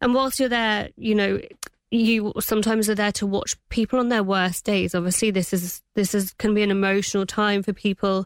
and 0.02 0.16
whilst 0.16 0.40
you're 0.40 0.50
there, 0.50 0.90
you 0.98 1.14
know, 1.14 1.40
you 1.94 2.34
sometimes 2.40 2.90
are 2.90 2.96
there 2.96 3.12
to 3.14 3.28
watch 3.28 3.56
people 3.70 4.00
on 4.00 4.10
their 4.10 4.24
worst 4.24 4.66
days. 4.66 4.96
Obviously, 4.96 5.32
this 5.32 5.54
is 5.54 5.82
this 5.96 6.16
is 6.16 6.34
can 6.34 6.54
be 6.54 6.64
an 6.64 6.72
emotional 6.72 7.26
time 7.26 7.62
for 7.62 7.72
people, 7.72 8.26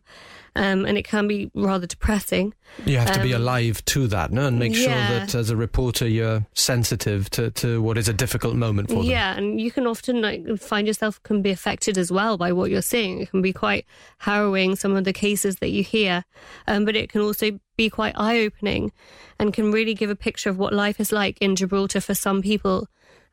um, 0.56 0.86
and 0.86 0.98
it 0.98 1.04
can 1.06 1.28
be 1.28 1.52
rather 1.54 1.86
depressing. 1.86 2.54
You 2.86 2.98
have 2.98 3.12
to 3.12 3.22
be 3.22 3.34
Um, 3.34 3.42
alive 3.42 3.84
to 3.86 4.08
that, 4.08 4.32
no, 4.32 4.48
and 4.48 4.58
make 4.58 4.74
yeah. 4.74 4.80
sure 4.80 5.20
that 5.20 5.36
as 5.36 5.50
a 5.50 5.58
reporter 5.58 6.08
you're 6.08 6.46
sensitive 6.54 7.30
to, 7.32 7.52
to 7.52 7.82
what 7.82 7.98
is 7.98 8.08
a 8.08 8.14
difficult 8.14 8.56
moment 8.56 8.88
for 8.88 8.96
them. 8.96 9.04
Yeah, 9.04 9.36
and 9.36 9.60
you 9.60 9.70
can 9.70 9.86
often 9.86 10.22
like 10.22 10.60
find 10.60 10.88
yourself 10.88 11.22
can 11.24 11.42
be 11.42 11.50
affected 11.50 11.98
as 11.98 12.10
well 12.10 12.38
by 12.38 12.54
what 12.54 12.72
you're 12.72 12.82
seeing. 12.82 13.20
It 13.22 13.32
can 13.32 13.42
be 13.42 13.52
quite 13.52 13.86
harrowing 14.20 14.78
some 14.78 14.96
of 14.96 15.04
the 15.04 15.14
cases 15.14 15.58
that 15.58 15.70
you 15.70 15.84
hear, 15.84 16.24
um, 16.68 16.86
but 16.86 16.96
it 16.96 17.10
can 17.10 17.22
also 17.22 17.60
be 17.76 17.90
quite 17.90 18.14
eye 18.16 18.40
opening, 18.40 18.94
and 19.40 19.54
can 19.54 19.74
really 19.74 19.94
give 19.94 20.10
a 20.10 20.16
picture 20.16 20.50
of 20.50 20.58
what 20.58 20.74
life 20.74 21.02
is 21.02 21.12
like 21.12 21.38
in 21.42 21.56
Gibraltar 21.58 22.00
for 22.00 22.16
some 22.16 22.42
people, 22.42 22.88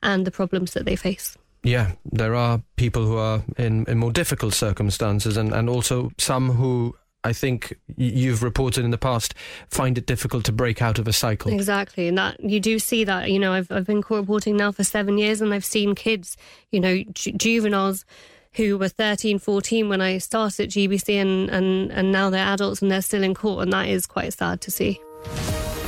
and 0.04 0.24
the 0.24 0.30
problems 0.30 0.74
that 0.74 0.84
they 0.84 0.94
face. 0.94 1.36
Yeah, 1.64 1.92
there 2.04 2.34
are 2.34 2.62
people 2.76 3.06
who 3.06 3.16
are 3.16 3.42
in, 3.56 3.86
in 3.88 3.98
more 3.98 4.12
difficult 4.12 4.54
circumstances, 4.54 5.36
and, 5.36 5.52
and 5.52 5.68
also 5.68 6.12
some 6.18 6.50
who 6.50 6.94
I 7.24 7.32
think 7.32 7.74
you've 7.96 8.42
reported 8.42 8.84
in 8.84 8.90
the 8.90 8.98
past 8.98 9.34
find 9.70 9.96
it 9.96 10.04
difficult 10.04 10.44
to 10.44 10.52
break 10.52 10.82
out 10.82 10.98
of 10.98 11.08
a 11.08 11.12
cycle. 11.12 11.50
Exactly, 11.50 12.06
and 12.06 12.18
that 12.18 12.38
you 12.38 12.60
do 12.60 12.78
see 12.78 13.02
that. 13.04 13.30
You 13.30 13.38
know, 13.38 13.54
I've 13.54 13.72
I've 13.72 13.86
been 13.86 14.02
court 14.02 14.20
reporting 14.20 14.58
now 14.58 14.72
for 14.72 14.84
seven 14.84 15.16
years, 15.16 15.40
and 15.40 15.54
I've 15.54 15.64
seen 15.64 15.94
kids, 15.94 16.36
you 16.70 16.80
know, 16.80 17.02
ju- 17.12 17.32
juveniles 17.32 18.04
who 18.52 18.78
were 18.78 18.88
13, 18.88 19.40
14 19.40 19.88
when 19.88 20.00
I 20.00 20.18
started 20.18 20.64
at 20.64 20.68
GBC, 20.68 21.20
and, 21.20 21.48
and 21.48 21.90
and 21.90 22.12
now 22.12 22.28
they're 22.28 22.46
adults 22.46 22.82
and 22.82 22.90
they're 22.90 23.00
still 23.00 23.22
in 23.22 23.34
court, 23.34 23.62
and 23.62 23.72
that 23.72 23.88
is 23.88 24.06
quite 24.06 24.34
sad 24.34 24.60
to 24.60 24.70
see. 24.70 25.00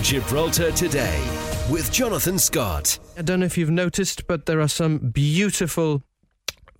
Gibraltar 0.00 0.72
Today 0.72 1.45
with 1.70 1.92
Jonathan 1.92 2.38
Scott. 2.38 2.98
I 3.18 3.22
don't 3.22 3.40
know 3.40 3.46
if 3.46 3.58
you've 3.58 3.70
noticed, 3.70 4.26
but 4.26 4.46
there 4.46 4.60
are 4.60 4.68
some 4.68 4.98
beautiful. 4.98 6.02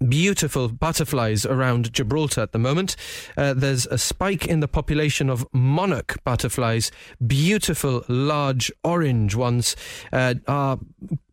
Beautiful 0.07 0.68
butterflies 0.68 1.46
around 1.46 1.90
Gibraltar 1.94 2.42
at 2.42 2.53
the 2.53 2.59
moment. 2.59 2.96
Uh, 3.35 3.55
there's 3.55 3.87
a 3.87 3.96
spike 3.96 4.46
in 4.46 4.61
the 4.61 4.68
population 4.68 5.31
of 5.31 5.46
monarch 5.55 6.22
butterflies, 6.22 6.92
beautiful, 7.27 8.05
large, 8.07 8.70
orange 8.85 9.35
ones. 9.35 9.75
Uh, 10.12 10.35
our 10.46 10.79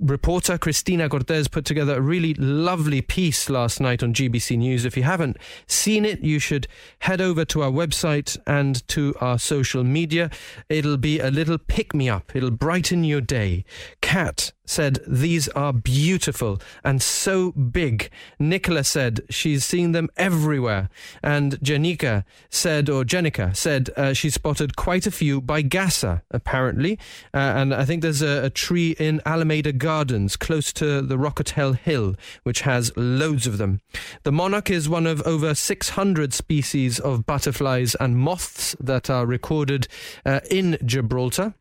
reporter 0.03 0.57
Christina 0.57 1.07
Cortez 1.07 1.47
put 1.47 1.65
together 1.65 1.97
a 1.97 2.01
really 2.01 2.33
lovely 2.35 3.01
piece 3.01 3.49
last 3.49 3.79
night 3.79 4.03
on 4.03 4.13
GBC 4.13 4.57
News. 4.57 4.85
If 4.85 4.97
you 4.97 5.03
haven't 5.03 5.37
seen 5.65 6.05
it, 6.05 6.21
you 6.21 6.39
should 6.39 6.67
head 6.99 7.21
over 7.21 7.45
to 7.45 7.63
our 7.63 7.71
website 7.71 8.37
and 8.45 8.85
to 8.89 9.15
our 9.21 9.39
social 9.39 9.83
media. 9.83 10.29
It'll 10.69 10.97
be 10.97 11.19
a 11.19 11.31
little 11.31 11.57
pick 11.57 11.93
me 11.93 12.09
up, 12.09 12.35
it'll 12.35 12.51
brighten 12.51 13.03
your 13.03 13.21
day. 13.21 13.63
Kat 14.01 14.51
said, 14.65 14.99
These 15.07 15.49
are 15.49 15.73
beautiful 15.73 16.61
and 16.83 17.01
so 17.01 17.51
big. 17.51 18.09
Nicola 18.39 18.83
said, 18.83 19.21
She's 19.29 19.65
seen 19.65 19.91
them 19.91 20.09
everywhere. 20.17 20.89
And 21.21 21.59
Janika 21.59 22.23
said, 22.49 22.89
or 22.89 23.03
Jenica 23.03 23.55
said, 23.55 23.89
uh, 23.97 24.13
she 24.13 24.29
spotted 24.29 24.75
quite 24.75 25.05
a 25.05 25.11
few 25.11 25.41
by 25.41 25.61
Gassa, 25.61 26.21
apparently. 26.31 26.97
Uh, 27.33 27.37
and 27.37 27.73
I 27.73 27.85
think 27.85 28.01
there's 28.01 28.21
a, 28.21 28.45
a 28.45 28.49
tree 28.49 28.95
in 28.99 29.21
Alameda 29.25 29.73
Gardens 29.93 30.35
close 30.35 30.73
to 30.73 31.03
the 31.03 31.19
Rock 31.19 31.37
Hotel 31.37 31.73
Hill, 31.73 32.15
which 32.41 32.61
has 32.61 32.91
loads 32.97 33.45
of 33.45 33.59
them. 33.59 33.79
The 34.23 34.31
monarch 34.31 34.71
is 34.71 34.89
one 34.89 35.05
of 35.05 35.21
over 35.21 35.53
600 35.53 36.33
species 36.33 36.99
of 36.99 37.27
butterflies 37.27 37.93
and 37.99 38.17
moths 38.17 38.75
that 38.79 39.11
are 39.11 39.27
recorded 39.27 39.87
uh, 40.25 40.39
in 40.49 40.79
Gibraltar. 40.83 41.53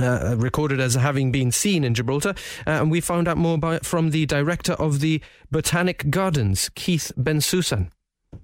Uh, 0.00 0.34
recorded 0.38 0.80
as 0.80 0.94
having 0.94 1.30
been 1.30 1.52
seen 1.52 1.84
in 1.84 1.92
Gibraltar, 1.92 2.34
uh, 2.66 2.80
and 2.80 2.90
we 2.90 3.02
found 3.02 3.28
out 3.28 3.36
more 3.36 3.58
by, 3.58 3.80
from 3.80 4.12
the 4.12 4.24
director 4.24 4.72
of 4.72 5.00
the 5.00 5.20
Botanic 5.50 6.08
Gardens, 6.08 6.70
Keith 6.74 7.12
Bensusan. 7.18 7.90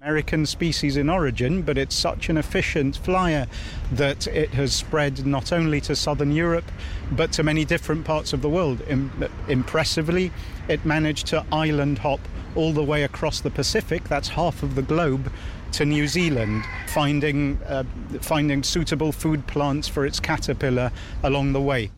American 0.01 0.47
species 0.47 0.97
in 0.97 1.11
origin, 1.11 1.61
but 1.61 1.77
it's 1.77 1.95
such 1.95 2.27
an 2.29 2.37
efficient 2.37 2.97
flyer 2.97 3.45
that 3.91 4.25
it 4.25 4.49
has 4.49 4.73
spread 4.73 5.27
not 5.27 5.51
only 5.51 5.79
to 5.79 5.95
southern 5.95 6.31
Europe 6.31 6.65
but 7.11 7.31
to 7.31 7.43
many 7.43 7.63
different 7.65 8.03
parts 8.03 8.33
of 8.33 8.41
the 8.41 8.49
world. 8.49 8.81
Im- 8.87 9.11
impressively, 9.47 10.31
it 10.67 10.85
managed 10.85 11.27
to 11.27 11.45
island 11.51 11.99
hop 11.99 12.19
all 12.55 12.71
the 12.71 12.83
way 12.83 13.03
across 13.03 13.41
the 13.41 13.51
Pacific, 13.51 14.03
that's 14.05 14.29
half 14.29 14.63
of 14.63 14.75
the 14.75 14.81
globe, 14.81 15.31
to 15.73 15.85
New 15.85 16.07
Zealand, 16.07 16.63
finding, 16.87 17.59
uh, 17.67 17.83
finding 18.21 18.63
suitable 18.63 19.11
food 19.11 19.45
plants 19.45 19.89
for 19.89 20.05
its 20.05 20.21
caterpillar 20.21 20.89
along 21.23 21.51
the 21.51 21.61
way. 21.61 21.91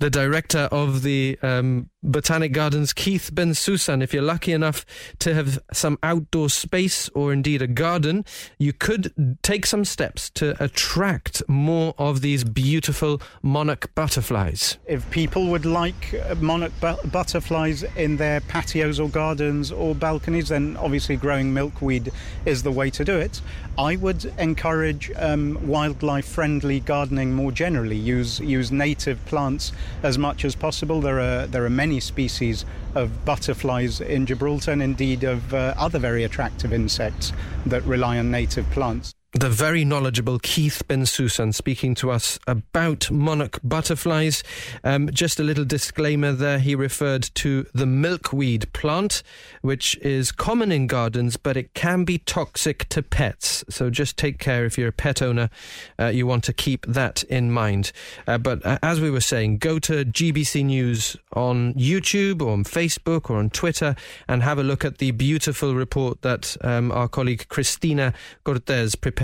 The 0.00 0.10
director 0.10 0.68
of 0.72 1.02
the 1.02 1.38
um, 1.40 1.88
Botanic 2.02 2.52
Gardens, 2.52 2.92
Keith 2.92 3.30
Bensusan. 3.32 4.02
If 4.02 4.12
you're 4.12 4.22
lucky 4.22 4.52
enough 4.52 4.84
to 5.20 5.34
have 5.34 5.60
some 5.72 5.98
outdoor 6.02 6.48
space 6.48 7.08
or 7.10 7.32
indeed 7.32 7.62
a 7.62 7.68
garden, 7.68 8.24
you 8.58 8.72
could 8.72 9.14
take 9.42 9.66
some 9.66 9.84
steps 9.84 10.28
to 10.30 10.62
attract 10.62 11.48
more 11.48 11.94
of 11.96 12.22
these 12.22 12.42
beautiful 12.42 13.22
monarch 13.40 13.94
butterflies. 13.94 14.78
If 14.86 15.08
people 15.10 15.46
would 15.46 15.64
like 15.64 16.14
uh, 16.28 16.34
monarch 16.40 16.72
bu- 16.80 17.08
butterflies 17.08 17.53
in 17.54 18.16
their 18.16 18.40
patios 18.40 18.98
or 18.98 19.08
gardens 19.08 19.70
or 19.70 19.94
balconies, 19.94 20.48
then 20.48 20.76
obviously 20.76 21.16
growing 21.16 21.54
milkweed 21.54 22.10
is 22.44 22.64
the 22.64 22.72
way 22.72 22.90
to 22.90 23.04
do 23.04 23.16
it. 23.16 23.40
I 23.78 23.94
would 23.94 24.24
encourage 24.38 25.12
um, 25.16 25.64
wildlife 25.64 26.26
friendly 26.26 26.80
gardening 26.80 27.32
more 27.32 27.52
generally. 27.52 27.96
Use 27.96 28.40
use 28.40 28.72
native 28.72 29.24
plants 29.26 29.70
as 30.02 30.18
much 30.18 30.44
as 30.44 30.56
possible. 30.56 31.00
There 31.00 31.20
are 31.20 31.46
there 31.46 31.64
are 31.64 31.70
many 31.70 32.00
species 32.00 32.64
of 32.96 33.24
butterflies 33.24 34.00
in 34.00 34.26
Gibraltar 34.26 34.72
and 34.72 34.82
indeed 34.82 35.22
of 35.22 35.54
uh, 35.54 35.74
other 35.76 36.00
very 36.00 36.24
attractive 36.24 36.72
insects 36.72 37.32
that 37.66 37.84
rely 37.84 38.18
on 38.18 38.32
native 38.32 38.68
plants 38.70 39.14
the 39.34 39.50
very 39.50 39.84
knowledgeable 39.84 40.38
Keith 40.38 40.84
Bensusan 40.86 41.52
speaking 41.52 41.96
to 41.96 42.08
us 42.08 42.38
about 42.46 43.10
monarch 43.10 43.58
butterflies. 43.64 44.44
Um, 44.84 45.10
just 45.12 45.40
a 45.40 45.42
little 45.42 45.64
disclaimer 45.64 46.30
there. 46.30 46.60
He 46.60 46.76
referred 46.76 47.24
to 47.34 47.66
the 47.74 47.84
milkweed 47.84 48.72
plant, 48.72 49.24
which 49.60 49.96
is 49.98 50.30
common 50.30 50.70
in 50.70 50.86
gardens, 50.86 51.36
but 51.36 51.56
it 51.56 51.74
can 51.74 52.04
be 52.04 52.18
toxic 52.18 52.88
to 52.90 53.02
pets. 53.02 53.64
So 53.68 53.90
just 53.90 54.16
take 54.16 54.38
care 54.38 54.64
if 54.66 54.78
you're 54.78 54.88
a 54.88 54.92
pet 54.92 55.20
owner. 55.20 55.50
Uh, 55.98 56.06
you 56.06 56.28
want 56.28 56.44
to 56.44 56.52
keep 56.52 56.86
that 56.86 57.24
in 57.24 57.50
mind. 57.50 57.90
Uh, 58.28 58.38
but 58.38 58.64
uh, 58.64 58.78
as 58.84 59.00
we 59.00 59.10
were 59.10 59.20
saying, 59.20 59.58
go 59.58 59.80
to 59.80 60.04
GBC 60.04 60.64
News 60.64 61.16
on 61.32 61.74
YouTube 61.74 62.40
or 62.40 62.52
on 62.52 62.62
Facebook 62.62 63.30
or 63.30 63.38
on 63.38 63.50
Twitter 63.50 63.96
and 64.28 64.44
have 64.44 64.58
a 64.58 64.62
look 64.62 64.84
at 64.84 64.98
the 64.98 65.10
beautiful 65.10 65.74
report 65.74 66.22
that 66.22 66.56
um, 66.60 66.92
our 66.92 67.08
colleague 67.08 67.48
Christina 67.48 68.14
Cortez 68.44 68.94
prepared 68.94 69.23